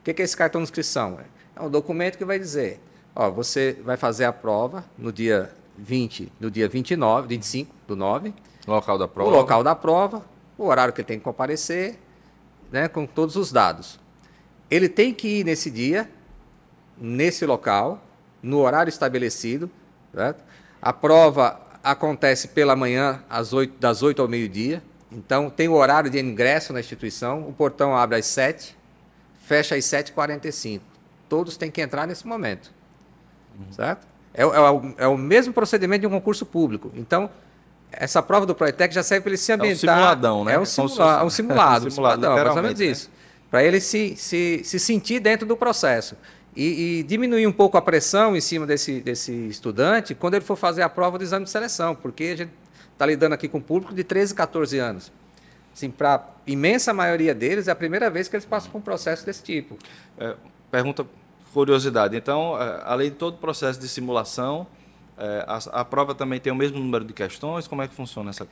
O 0.00 0.04
que 0.04 0.20
é 0.20 0.24
esse 0.24 0.36
cartão 0.36 0.60
de 0.60 0.64
inscrição? 0.64 1.18
É 1.54 1.60
um 1.60 1.68
documento 1.68 2.16
que 2.16 2.24
vai 2.24 2.38
dizer, 2.38 2.80
ó, 3.14 3.30
você 3.30 3.76
vai 3.84 3.96
fazer 3.96 4.24
a 4.24 4.32
prova 4.32 4.84
no 4.96 5.12
dia 5.12 5.50
20, 5.78 6.32
no 6.40 6.50
dia 6.50 6.68
29, 6.68 7.28
25 7.28 7.74
do 7.86 7.96
9. 7.96 8.34
Local 8.66 8.98
da 8.98 9.08
prova. 9.08 9.30
O 9.30 9.32
local 9.32 9.62
da 9.62 9.74
prova, 9.74 10.24
o 10.56 10.66
horário 10.66 10.92
que 10.92 11.00
ele 11.00 11.08
tem 11.08 11.18
que 11.18 11.24
comparecer, 11.24 11.98
né, 12.70 12.88
com 12.88 13.06
todos 13.06 13.36
os 13.36 13.52
dados. 13.52 14.00
Ele 14.70 14.88
tem 14.88 15.12
que 15.12 15.40
ir 15.40 15.44
nesse 15.44 15.70
dia, 15.70 16.10
nesse 16.96 17.44
local, 17.44 18.02
no 18.42 18.58
horário 18.58 18.88
estabelecido. 18.88 19.70
Certo? 20.14 20.42
A 20.80 20.92
prova 20.92 21.60
acontece 21.82 22.48
pela 22.48 22.74
manhã, 22.74 23.22
às 23.28 23.52
8, 23.52 23.78
das 23.78 24.02
8 24.02 24.22
ao 24.22 24.28
meio-dia. 24.28 24.82
Então, 25.12 25.50
tem 25.50 25.68
o 25.68 25.74
horário 25.74 26.10
de 26.10 26.18
ingresso 26.18 26.72
na 26.72 26.80
instituição. 26.80 27.46
O 27.48 27.52
portão 27.52 27.96
abre 27.96 28.18
às 28.18 28.26
7, 28.26 28.76
fecha 29.42 29.76
às 29.76 29.84
7h45. 29.84 30.80
Todos 31.28 31.56
têm 31.56 31.70
que 31.70 31.80
entrar 31.80 32.06
nesse 32.06 32.26
momento. 32.26 32.72
Uhum. 33.58 33.72
Certo? 33.72 34.13
É, 34.34 34.42
é, 34.42 34.46
o, 34.46 34.94
é, 34.98 35.06
o, 35.06 35.16
mesmo 35.16 35.52
procedimento 35.52 36.00
de 36.00 36.06
um 36.08 36.10
concurso 36.10 36.44
público. 36.44 36.90
Então, 36.96 37.30
essa 37.92 38.20
prova 38.20 38.44
do 38.44 38.54
Proitec 38.54 38.92
já 38.92 39.02
serve 39.02 39.22
para 39.22 39.30
ele 39.30 39.38
se 39.38 39.52
ambientar. 39.52 39.70
É 39.70 39.76
um 39.76 39.96
simuladão, 39.96 40.44
né? 40.44 40.54
É 40.54 40.58
um, 40.58 40.64
simula 40.64 41.24
um 41.24 41.30
simulado, 41.30 41.86
um 41.86 41.90
simuladão, 41.90 42.34
mais 42.34 42.56
ou 42.56 42.62
menos 42.62 42.80
né? 42.80 42.86
isso. 42.86 43.10
Para 43.48 43.62
ele 43.62 43.80
se, 43.80 44.16
se, 44.16 44.62
se 44.64 44.80
sentir 44.80 45.20
dentro 45.20 45.46
do 45.46 45.56
processo. 45.56 46.16
E, 46.56 46.98
e, 46.98 47.02
diminuir 47.04 47.46
um 47.46 47.52
pouco 47.52 47.76
a 47.76 47.82
pressão 47.82 48.36
em 48.36 48.40
cima 48.40 48.66
desse, 48.66 49.00
desse 49.00 49.32
estudante 49.48 50.14
quando 50.14 50.34
ele 50.34 50.44
for 50.44 50.56
fazer 50.56 50.82
a 50.82 50.88
prova 50.88 51.18
do 51.18 51.24
exame 51.24 51.44
de 51.44 51.50
seleção, 51.50 51.96
porque 51.96 52.24
a 52.24 52.36
gente 52.36 52.52
está 52.92 53.06
lidando 53.06 53.32
aqui 53.32 53.48
com 53.48 53.58
um 53.58 53.62
público 53.62 53.94
de 53.94 54.04
13, 54.04 54.34
14 54.34 54.78
anos. 54.78 55.12
Assim, 55.72 55.90
para 55.90 56.14
a 56.14 56.22
imensa 56.46 56.92
maioria 56.92 57.34
deles, 57.34 57.66
é 57.66 57.72
a 57.72 57.74
primeira 57.74 58.08
vez 58.08 58.28
que 58.28 58.36
eles 58.36 58.44
passam 58.44 58.70
por 58.70 58.78
um 58.78 58.80
processo 58.80 59.26
desse 59.26 59.42
tipo. 59.42 59.76
É, 60.16 60.36
pergunta 60.70 61.04
curiosidade. 61.54 62.16
Então, 62.16 62.60
é, 62.60 62.82
além 62.84 63.10
de 63.10 63.16
todo 63.16 63.34
o 63.34 63.38
processo 63.38 63.80
de 63.80 63.88
simulação, 63.88 64.66
é, 65.16 65.44
a, 65.46 65.80
a, 65.80 65.84
prova 65.84 66.14
também 66.14 66.40
tem 66.40 66.52
o 66.52 66.56
mesmo 66.56 66.78
número 66.78 67.04
de 67.04 67.12
questões? 67.12 67.68
Como 67.68 67.80
é 67.80 67.88
que 67.88 67.94
funciona 67.94 68.30
essa? 68.30 68.46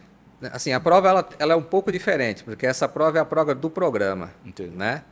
Assim, 0.53 0.73
a 0.73 0.81
prova 0.81 1.09
ela, 1.09 1.29
ela 1.39 1.53
é 1.53 1.57
um 1.57 1.63
pouco 1.63 1.91
diferente, 1.91 2.43
porque 2.43 2.67
essa 2.67 2.89
prova 2.89 3.19
é 3.19 3.21
a 3.21 3.25
prova 3.25 3.55
do 3.55 3.69
programa, 3.69 4.31
Entendi. 4.45 4.75
né? 4.77 5.03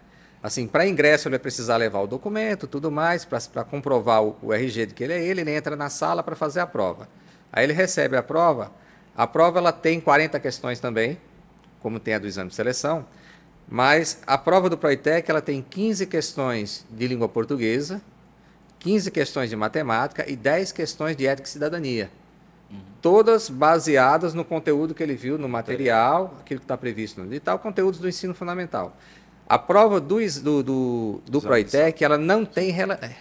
Assim, 0.42 0.66
para 0.66 0.86
ingresso 0.86 1.28
ele 1.28 1.34
vai 1.34 1.40
precisar 1.40 1.76
levar 1.76 2.00
o 2.00 2.06
documento, 2.06 2.66
tudo 2.66 2.90
mais, 2.90 3.26
para 3.26 3.62
comprovar 3.62 4.22
o, 4.22 4.36
o, 4.40 4.54
RG 4.54 4.86
de 4.86 4.94
que 4.94 5.04
ele 5.04 5.12
é 5.12 5.22
ele, 5.22 5.42
ele 5.42 5.50
entra 5.50 5.76
na 5.76 5.90
sala 5.90 6.22
para 6.22 6.34
fazer 6.34 6.60
a 6.60 6.66
prova. 6.66 7.08
Aí 7.52 7.64
ele 7.64 7.74
recebe 7.74 8.16
a 8.16 8.22
prova. 8.22 8.72
A 9.14 9.26
prova 9.26 9.58
ela 9.58 9.72
tem 9.72 10.00
40 10.00 10.40
questões 10.40 10.80
também, 10.80 11.18
como 11.82 12.00
tem 12.00 12.14
a 12.14 12.18
do 12.18 12.26
exame 12.26 12.48
de 12.48 12.56
seleção, 12.56 13.04
mas 13.70 14.20
a 14.26 14.36
prova 14.36 14.68
do 14.68 14.76
Proitec 14.76 15.30
ela 15.30 15.40
tem 15.40 15.62
15 15.62 16.04
questões 16.06 16.84
de 16.90 17.06
língua 17.06 17.28
portuguesa, 17.28 18.02
15 18.80 19.12
questões 19.12 19.48
de 19.48 19.54
matemática 19.54 20.28
e 20.28 20.34
10 20.34 20.72
questões 20.72 21.16
de 21.16 21.24
ética 21.24 21.46
e 21.46 21.50
cidadania. 21.50 22.10
Uhum. 22.68 22.80
Todas 23.00 23.48
baseadas 23.48 24.34
no 24.34 24.44
conteúdo 24.44 24.92
que 24.92 25.00
ele 25.00 25.14
viu 25.14 25.38
no 25.38 25.48
material, 25.48 26.34
aquilo 26.40 26.58
que 26.58 26.64
está 26.64 26.76
previsto 26.76 27.20
no 27.20 27.26
edital, 27.28 27.60
conteúdos 27.60 28.00
do 28.00 28.08
ensino 28.08 28.34
fundamental. 28.34 28.96
A 29.48 29.58
prova 29.58 30.00
do, 30.00 30.18
do, 30.42 30.62
do, 30.62 31.20
do 31.28 31.40
Proitec, 31.40 32.02
ela 32.02 32.18
não 32.18 32.44
tem 32.44 32.74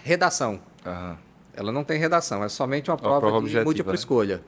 redação. 0.03 0.59
Uhum. 0.83 1.15
Ela 1.53 1.71
não 1.71 1.83
tem 1.83 1.99
redação, 1.99 2.43
é 2.43 2.49
somente 2.49 2.89
uma 2.89 2.97
prova, 2.97 3.15
uma 3.15 3.21
prova 3.21 3.37
de 3.37 3.43
objetiva, 3.43 3.65
múltipla 3.65 3.91
né? 3.91 3.95
escolha. 3.95 4.41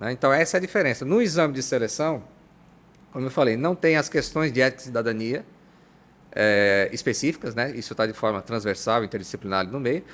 Né? 0.00 0.12
Então, 0.12 0.32
essa 0.32 0.56
é 0.56 0.58
a 0.58 0.60
diferença. 0.60 1.04
No 1.04 1.22
exame 1.22 1.54
de 1.54 1.62
seleção, 1.62 2.22
como 3.12 3.26
eu 3.26 3.30
falei, 3.30 3.56
não 3.56 3.74
tem 3.74 3.96
as 3.96 4.08
questões 4.08 4.52
de 4.52 4.60
ética 4.60 4.82
e 4.82 4.84
cidadania 4.84 5.44
é, 6.32 6.88
específicas, 6.92 7.54
né? 7.54 7.70
isso 7.74 7.92
está 7.92 8.06
de 8.06 8.12
forma 8.12 8.40
transversal, 8.42 9.04
interdisciplinar 9.04 9.66
no 9.66 9.80
meio. 9.80 10.04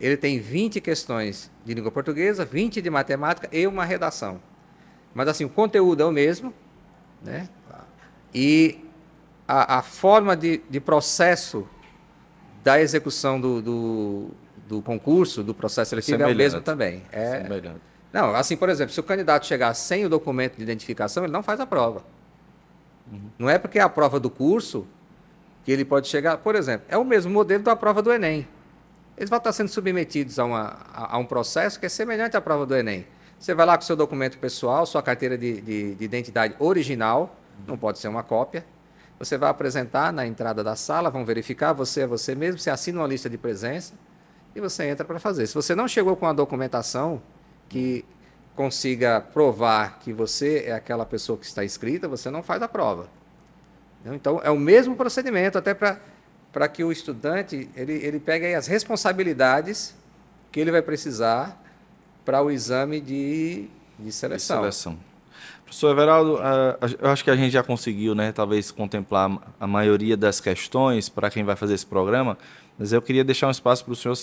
Ele 0.00 0.16
tem 0.16 0.38
20 0.38 0.80
questões 0.80 1.50
de 1.64 1.74
língua 1.74 1.90
portuguesa, 1.90 2.44
20 2.44 2.80
de 2.80 2.88
matemática 2.88 3.48
e 3.52 3.66
uma 3.66 3.84
redação. 3.84 4.40
Mas, 5.12 5.28
assim, 5.28 5.44
o 5.44 5.48
conteúdo 5.48 6.02
é 6.02 6.06
o 6.06 6.12
mesmo, 6.12 6.54
né? 7.22 7.48
E 8.32 8.84
a, 9.46 9.78
a 9.78 9.82
forma 9.82 10.36
de, 10.36 10.60
de, 10.68 10.78
processo 10.78 11.66
da 12.62 12.80
execução 12.80 13.40
do, 13.40 13.62
do, 13.62 14.30
do, 14.68 14.82
concurso, 14.82 15.42
do 15.42 15.54
processo 15.54 15.90
seletivo, 15.90 16.22
é 16.22 16.26
o 16.26 16.36
mesmo 16.36 16.60
também. 16.60 17.02
É, 17.10 17.42
Semelhante. 17.42 17.80
Não, 18.12 18.34
assim, 18.34 18.56
por 18.56 18.68
exemplo, 18.68 18.92
se 18.92 19.00
o 19.00 19.02
candidato 19.02 19.46
chegar 19.46 19.72
sem 19.74 20.04
o 20.04 20.08
documento 20.08 20.56
de 20.56 20.62
identificação, 20.62 21.24
ele 21.24 21.32
não 21.32 21.42
faz 21.42 21.58
a 21.60 21.66
prova. 21.66 22.02
Uhum. 23.10 23.30
Não 23.38 23.50
é 23.50 23.58
porque 23.58 23.78
é 23.78 23.82
a 23.82 23.88
prova 23.88 24.18
do 24.18 24.30
curso 24.30 24.86
que 25.64 25.72
ele 25.72 25.84
pode 25.84 26.08
chegar. 26.08 26.38
Por 26.38 26.54
exemplo, 26.54 26.86
é 26.88 26.96
o 26.96 27.04
mesmo 27.04 27.32
modelo 27.32 27.62
da 27.62 27.76
prova 27.76 28.02
do 28.02 28.12
Enem. 28.12 28.46
Eles 29.16 29.28
vão 29.28 29.38
estar 29.38 29.52
sendo 29.52 29.68
submetidos 29.68 30.38
a, 30.38 30.44
uma, 30.44 30.76
a, 30.92 31.16
a 31.16 31.18
um 31.18 31.24
processo 31.24 31.78
que 31.80 31.86
é 31.86 31.88
semelhante 31.88 32.36
à 32.36 32.40
prova 32.40 32.64
do 32.64 32.74
Enem. 32.74 33.06
Você 33.38 33.54
vai 33.54 33.66
lá 33.66 33.76
com 33.76 33.82
seu 33.82 33.96
documento 33.96 34.38
pessoal, 34.38 34.84
sua 34.86 35.02
carteira 35.02 35.36
de, 35.38 35.60
de, 35.60 35.94
de 35.94 36.04
identidade 36.04 36.54
original, 36.58 37.36
não 37.66 37.76
pode 37.76 37.98
ser 37.98 38.08
uma 38.08 38.22
cópia 38.22 38.64
você 39.18 39.36
vai 39.36 39.50
apresentar 39.50 40.12
na 40.12 40.26
entrada 40.26 40.62
da 40.62 40.76
sala, 40.76 41.10
vão 41.10 41.24
verificar, 41.24 41.72
você 41.72 42.02
é 42.02 42.06
você 42.06 42.34
mesmo, 42.34 42.58
você 42.58 42.70
assina 42.70 43.00
uma 43.00 43.06
lista 43.06 43.28
de 43.28 43.36
presença 43.36 43.94
e 44.54 44.60
você 44.60 44.84
entra 44.84 45.04
para 45.04 45.18
fazer. 45.18 45.46
Se 45.46 45.54
você 45.54 45.74
não 45.74 45.88
chegou 45.88 46.14
com 46.14 46.26
a 46.26 46.32
documentação 46.32 47.20
que 47.68 48.04
consiga 48.58 49.20
provar 49.20 50.00
que 50.00 50.12
você 50.12 50.64
é 50.66 50.72
aquela 50.72 51.06
pessoa 51.06 51.38
que 51.38 51.46
está 51.46 51.64
inscrita, 51.64 52.08
você 52.08 52.28
não 52.28 52.42
faz 52.42 52.60
a 52.60 52.66
prova. 52.66 53.06
Então, 54.04 54.40
é 54.42 54.50
o 54.50 54.58
mesmo 54.58 54.96
procedimento, 54.96 55.56
até 55.56 55.72
para 55.72 56.68
que 56.68 56.82
o 56.82 56.90
estudante 56.90 57.70
ele, 57.76 57.92
ele 57.92 58.18
pegue 58.18 58.52
as 58.52 58.66
responsabilidades 58.66 59.94
que 60.50 60.58
ele 60.58 60.72
vai 60.72 60.82
precisar 60.82 61.56
para 62.24 62.42
o 62.42 62.50
exame 62.50 63.00
de, 63.00 63.68
de 63.96 64.10
seleção. 64.10 64.56
De 64.56 64.62
seleção. 64.62 64.98
Professor 65.62 65.90
Everaldo, 65.92 66.38
eu 67.00 67.10
acho 67.10 67.22
que 67.22 67.30
a 67.30 67.36
gente 67.36 67.52
já 67.52 67.62
conseguiu, 67.62 68.12
né, 68.12 68.32
talvez 68.32 68.72
contemplar 68.72 69.38
a 69.60 69.68
maioria 69.68 70.16
das 70.16 70.40
questões 70.40 71.08
para 71.08 71.30
quem 71.30 71.44
vai 71.44 71.54
fazer 71.54 71.74
esse 71.74 71.86
programa, 71.86 72.36
mas 72.76 72.92
eu 72.92 73.00
queria 73.00 73.22
deixar 73.22 73.46
um 73.46 73.52
espaço 73.52 73.84
para 73.84 73.92
o 73.92 73.96
senhor 73.96 74.18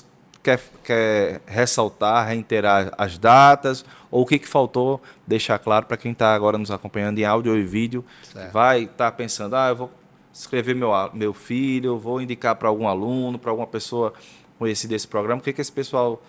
quer, 0.46 0.62
quer 0.84 1.42
ressaltar, 1.48 2.28
reiterar 2.28 2.94
as 3.00 3.18
datas 3.18 3.84
ou 4.12 4.22
o 4.22 4.26
que, 4.28 4.38
que 4.38 4.48
faltou 4.48 5.02
deixar 5.26 5.58
claro 5.58 5.88
para 5.88 5.98
quem 5.98 6.12
está 6.12 6.36
agora 6.36 6.56
nos 6.56 6.70
acompanhando 6.70 7.18
em 7.18 7.26
áudio 7.26 7.58
e 7.58 7.64
vídeo, 7.64 8.06
vai 8.54 8.84
estar 8.84 9.10
tá 9.10 9.12
pensando, 9.12 9.56
ah, 9.56 9.70
eu 9.70 9.76
vou 9.76 9.92
escrever 10.32 10.76
meu, 10.76 10.92
meu 11.14 11.34
filho, 11.34 11.98
vou 11.98 12.22
indicar 12.22 12.56
para 12.56 12.70
algum 12.70 12.88
aluno, 12.88 13.40
para 13.40 13.50
alguma 13.50 13.66
pessoa 13.66 14.14
conhecida 14.60 14.94
esse 14.94 15.08
programa, 15.08 15.42
o 15.42 15.44
que, 15.44 15.52
que 15.52 15.62
esse 15.62 15.72
pessoal 15.72 16.22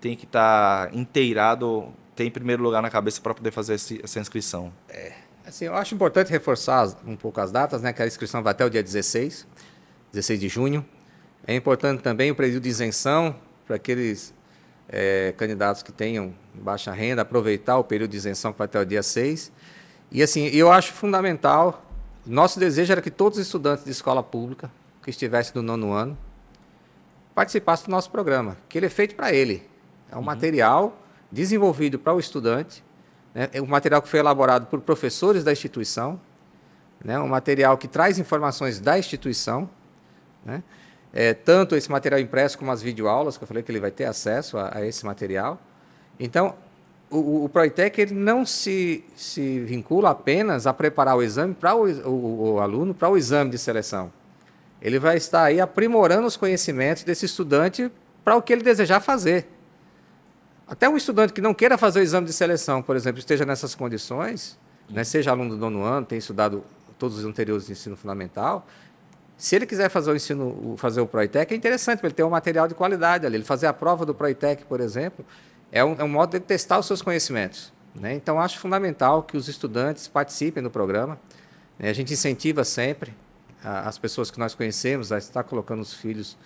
tem 0.00 0.14
que 0.14 0.26
estar 0.26 0.88
tá 0.88 0.94
inteirado 0.94 1.88
ter 2.14 2.24
em 2.24 2.30
primeiro 2.30 2.62
lugar 2.62 2.82
na 2.82 2.90
cabeça 2.90 3.22
para 3.22 3.32
poder 3.32 3.52
fazer 3.52 3.74
esse, 3.74 4.00
essa 4.04 4.20
inscrição? 4.20 4.70
É, 4.88 5.14
assim, 5.46 5.64
eu 5.64 5.74
acho 5.74 5.94
importante 5.94 6.30
reforçar 6.30 6.94
um 7.06 7.16
pouco 7.16 7.40
as 7.40 7.50
datas, 7.50 7.80
né? 7.80 7.92
Que 7.92 8.02
a 8.02 8.06
inscrição 8.06 8.42
vai 8.42 8.50
até 8.50 8.66
o 8.66 8.68
dia 8.68 8.82
16, 8.82 9.46
16 10.12 10.40
de 10.40 10.48
junho. 10.48 10.84
É 11.46 11.54
importante 11.54 12.02
também 12.02 12.30
o 12.30 12.34
período 12.34 12.62
de 12.62 12.68
isenção 12.68 13.34
para 13.72 13.76
aqueles 13.76 14.34
é, 14.86 15.32
candidatos 15.38 15.82
que 15.82 15.90
tenham 15.90 16.34
baixa 16.52 16.92
renda, 16.92 17.22
aproveitar 17.22 17.78
o 17.78 17.84
período 17.84 18.10
de 18.10 18.18
isenção 18.18 18.52
que 18.52 18.58
vai 18.58 18.66
até 18.66 18.78
o 18.78 18.84
dia 18.84 19.02
6. 19.02 19.50
E 20.10 20.22
assim, 20.22 20.46
eu 20.48 20.70
acho 20.70 20.92
fundamental, 20.92 21.82
nosso 22.26 22.60
desejo 22.60 22.92
era 22.92 23.00
que 23.00 23.10
todos 23.10 23.38
os 23.38 23.46
estudantes 23.46 23.84
de 23.84 23.90
escola 23.90 24.22
pública 24.22 24.70
que 25.02 25.08
estivessem 25.08 25.54
no 25.54 25.62
nono 25.62 25.92
ano 25.92 26.18
participassem 27.34 27.86
do 27.86 27.92
nosso 27.92 28.10
programa, 28.10 28.58
que 28.68 28.76
ele 28.76 28.84
é 28.84 28.90
feito 28.90 29.14
para 29.14 29.32
ele. 29.32 29.66
É 30.10 30.16
um 30.16 30.18
uhum. 30.18 30.24
material 30.24 30.98
desenvolvido 31.30 31.98
para 31.98 32.12
o 32.12 32.20
estudante, 32.20 32.84
né, 33.34 33.48
é 33.54 33.62
um 33.62 33.66
material 33.66 34.02
que 34.02 34.08
foi 34.08 34.20
elaborado 34.20 34.66
por 34.66 34.82
professores 34.82 35.42
da 35.42 35.50
instituição, 35.50 36.20
né, 37.02 37.18
um 37.18 37.28
material 37.28 37.78
que 37.78 37.88
traz 37.88 38.18
informações 38.18 38.78
da 38.78 38.98
instituição, 38.98 39.70
né, 40.44 40.62
é, 41.12 41.34
tanto 41.34 41.76
esse 41.76 41.90
material 41.90 42.20
impresso 42.20 42.58
como 42.58 42.70
as 42.70 42.80
videoaulas, 42.82 43.36
que 43.36 43.44
eu 43.44 43.48
falei 43.48 43.62
que 43.62 43.70
ele 43.70 43.80
vai 43.80 43.90
ter 43.90 44.04
acesso 44.04 44.56
a, 44.56 44.78
a 44.78 44.86
esse 44.86 45.04
material. 45.04 45.60
Então, 46.18 46.54
o, 47.10 47.44
o 47.44 47.48
Proitec 47.48 48.00
ele 48.00 48.14
não 48.14 48.46
se, 48.46 49.04
se 49.14 49.60
vincula 49.60 50.10
apenas 50.10 50.66
a 50.66 50.72
preparar 50.72 51.16
o 51.16 51.22
exame 51.22 51.54
para 51.54 51.74
o, 51.74 51.86
o, 52.08 52.52
o 52.54 52.60
aluno 52.60 52.94
para 52.94 53.08
o 53.08 53.16
exame 53.16 53.50
de 53.50 53.58
seleção. 53.58 54.10
Ele 54.80 54.98
vai 54.98 55.16
estar 55.16 55.44
aí 55.44 55.60
aprimorando 55.60 56.26
os 56.26 56.36
conhecimentos 56.36 57.04
desse 57.04 57.26
estudante 57.26 57.90
para 58.24 58.34
o 58.36 58.42
que 58.42 58.52
ele 58.52 58.62
desejar 58.62 59.00
fazer. 59.00 59.46
Até 60.66 60.88
um 60.88 60.96
estudante 60.96 61.32
que 61.32 61.40
não 61.40 61.52
queira 61.52 61.76
fazer 61.76 62.00
o 62.00 62.02
exame 62.02 62.26
de 62.26 62.32
seleção, 62.32 62.82
por 62.82 62.96
exemplo, 62.96 63.18
esteja 63.18 63.44
nessas 63.44 63.74
condições, 63.74 64.58
né, 64.88 65.04
seja 65.04 65.30
aluno 65.30 65.50
do 65.50 65.56
nono 65.56 65.82
ano, 65.84 66.06
tenha 66.06 66.18
estudado 66.18 66.64
todos 66.98 67.18
os 67.18 67.24
anteriores 67.24 67.66
de 67.66 67.72
ensino 67.72 67.96
fundamental, 67.96 68.66
se 69.36 69.56
ele 69.56 69.66
quiser 69.66 69.88
fazer 69.88 70.12
o 70.12 70.16
ensino, 70.16 70.74
fazer 70.76 71.00
o 71.00 71.06
Proitec, 71.06 71.52
é 71.52 71.56
interessante, 71.56 71.98
para 71.98 72.08
ele 72.08 72.14
ter 72.14 72.22
um 72.22 72.30
material 72.30 72.68
de 72.68 72.74
qualidade 72.74 73.26
ali. 73.26 73.36
Ele 73.36 73.44
fazer 73.44 73.66
a 73.66 73.72
prova 73.72 74.06
do 74.06 74.14
Proitec, 74.14 74.64
por 74.64 74.80
exemplo, 74.80 75.24
é 75.70 75.84
um, 75.84 75.96
é 75.98 76.04
um 76.04 76.08
modo 76.08 76.32
de 76.32 76.40
testar 76.40 76.78
os 76.78 76.86
seus 76.86 77.02
conhecimentos. 77.02 77.72
Né? 77.94 78.14
Então, 78.14 78.40
acho 78.40 78.58
fundamental 78.58 79.22
que 79.22 79.36
os 79.36 79.48
estudantes 79.48 80.06
participem 80.06 80.62
do 80.62 80.70
programa. 80.70 81.18
Né? 81.78 81.90
A 81.90 81.92
gente 81.92 82.12
incentiva 82.12 82.64
sempre 82.64 83.14
as 83.64 83.96
pessoas 83.96 84.30
que 84.30 84.38
nós 84.38 84.54
conhecemos 84.54 85.12
a 85.12 85.18
estar 85.18 85.42
colocando 85.44 85.80
os 85.80 85.94
filhos 85.94 86.36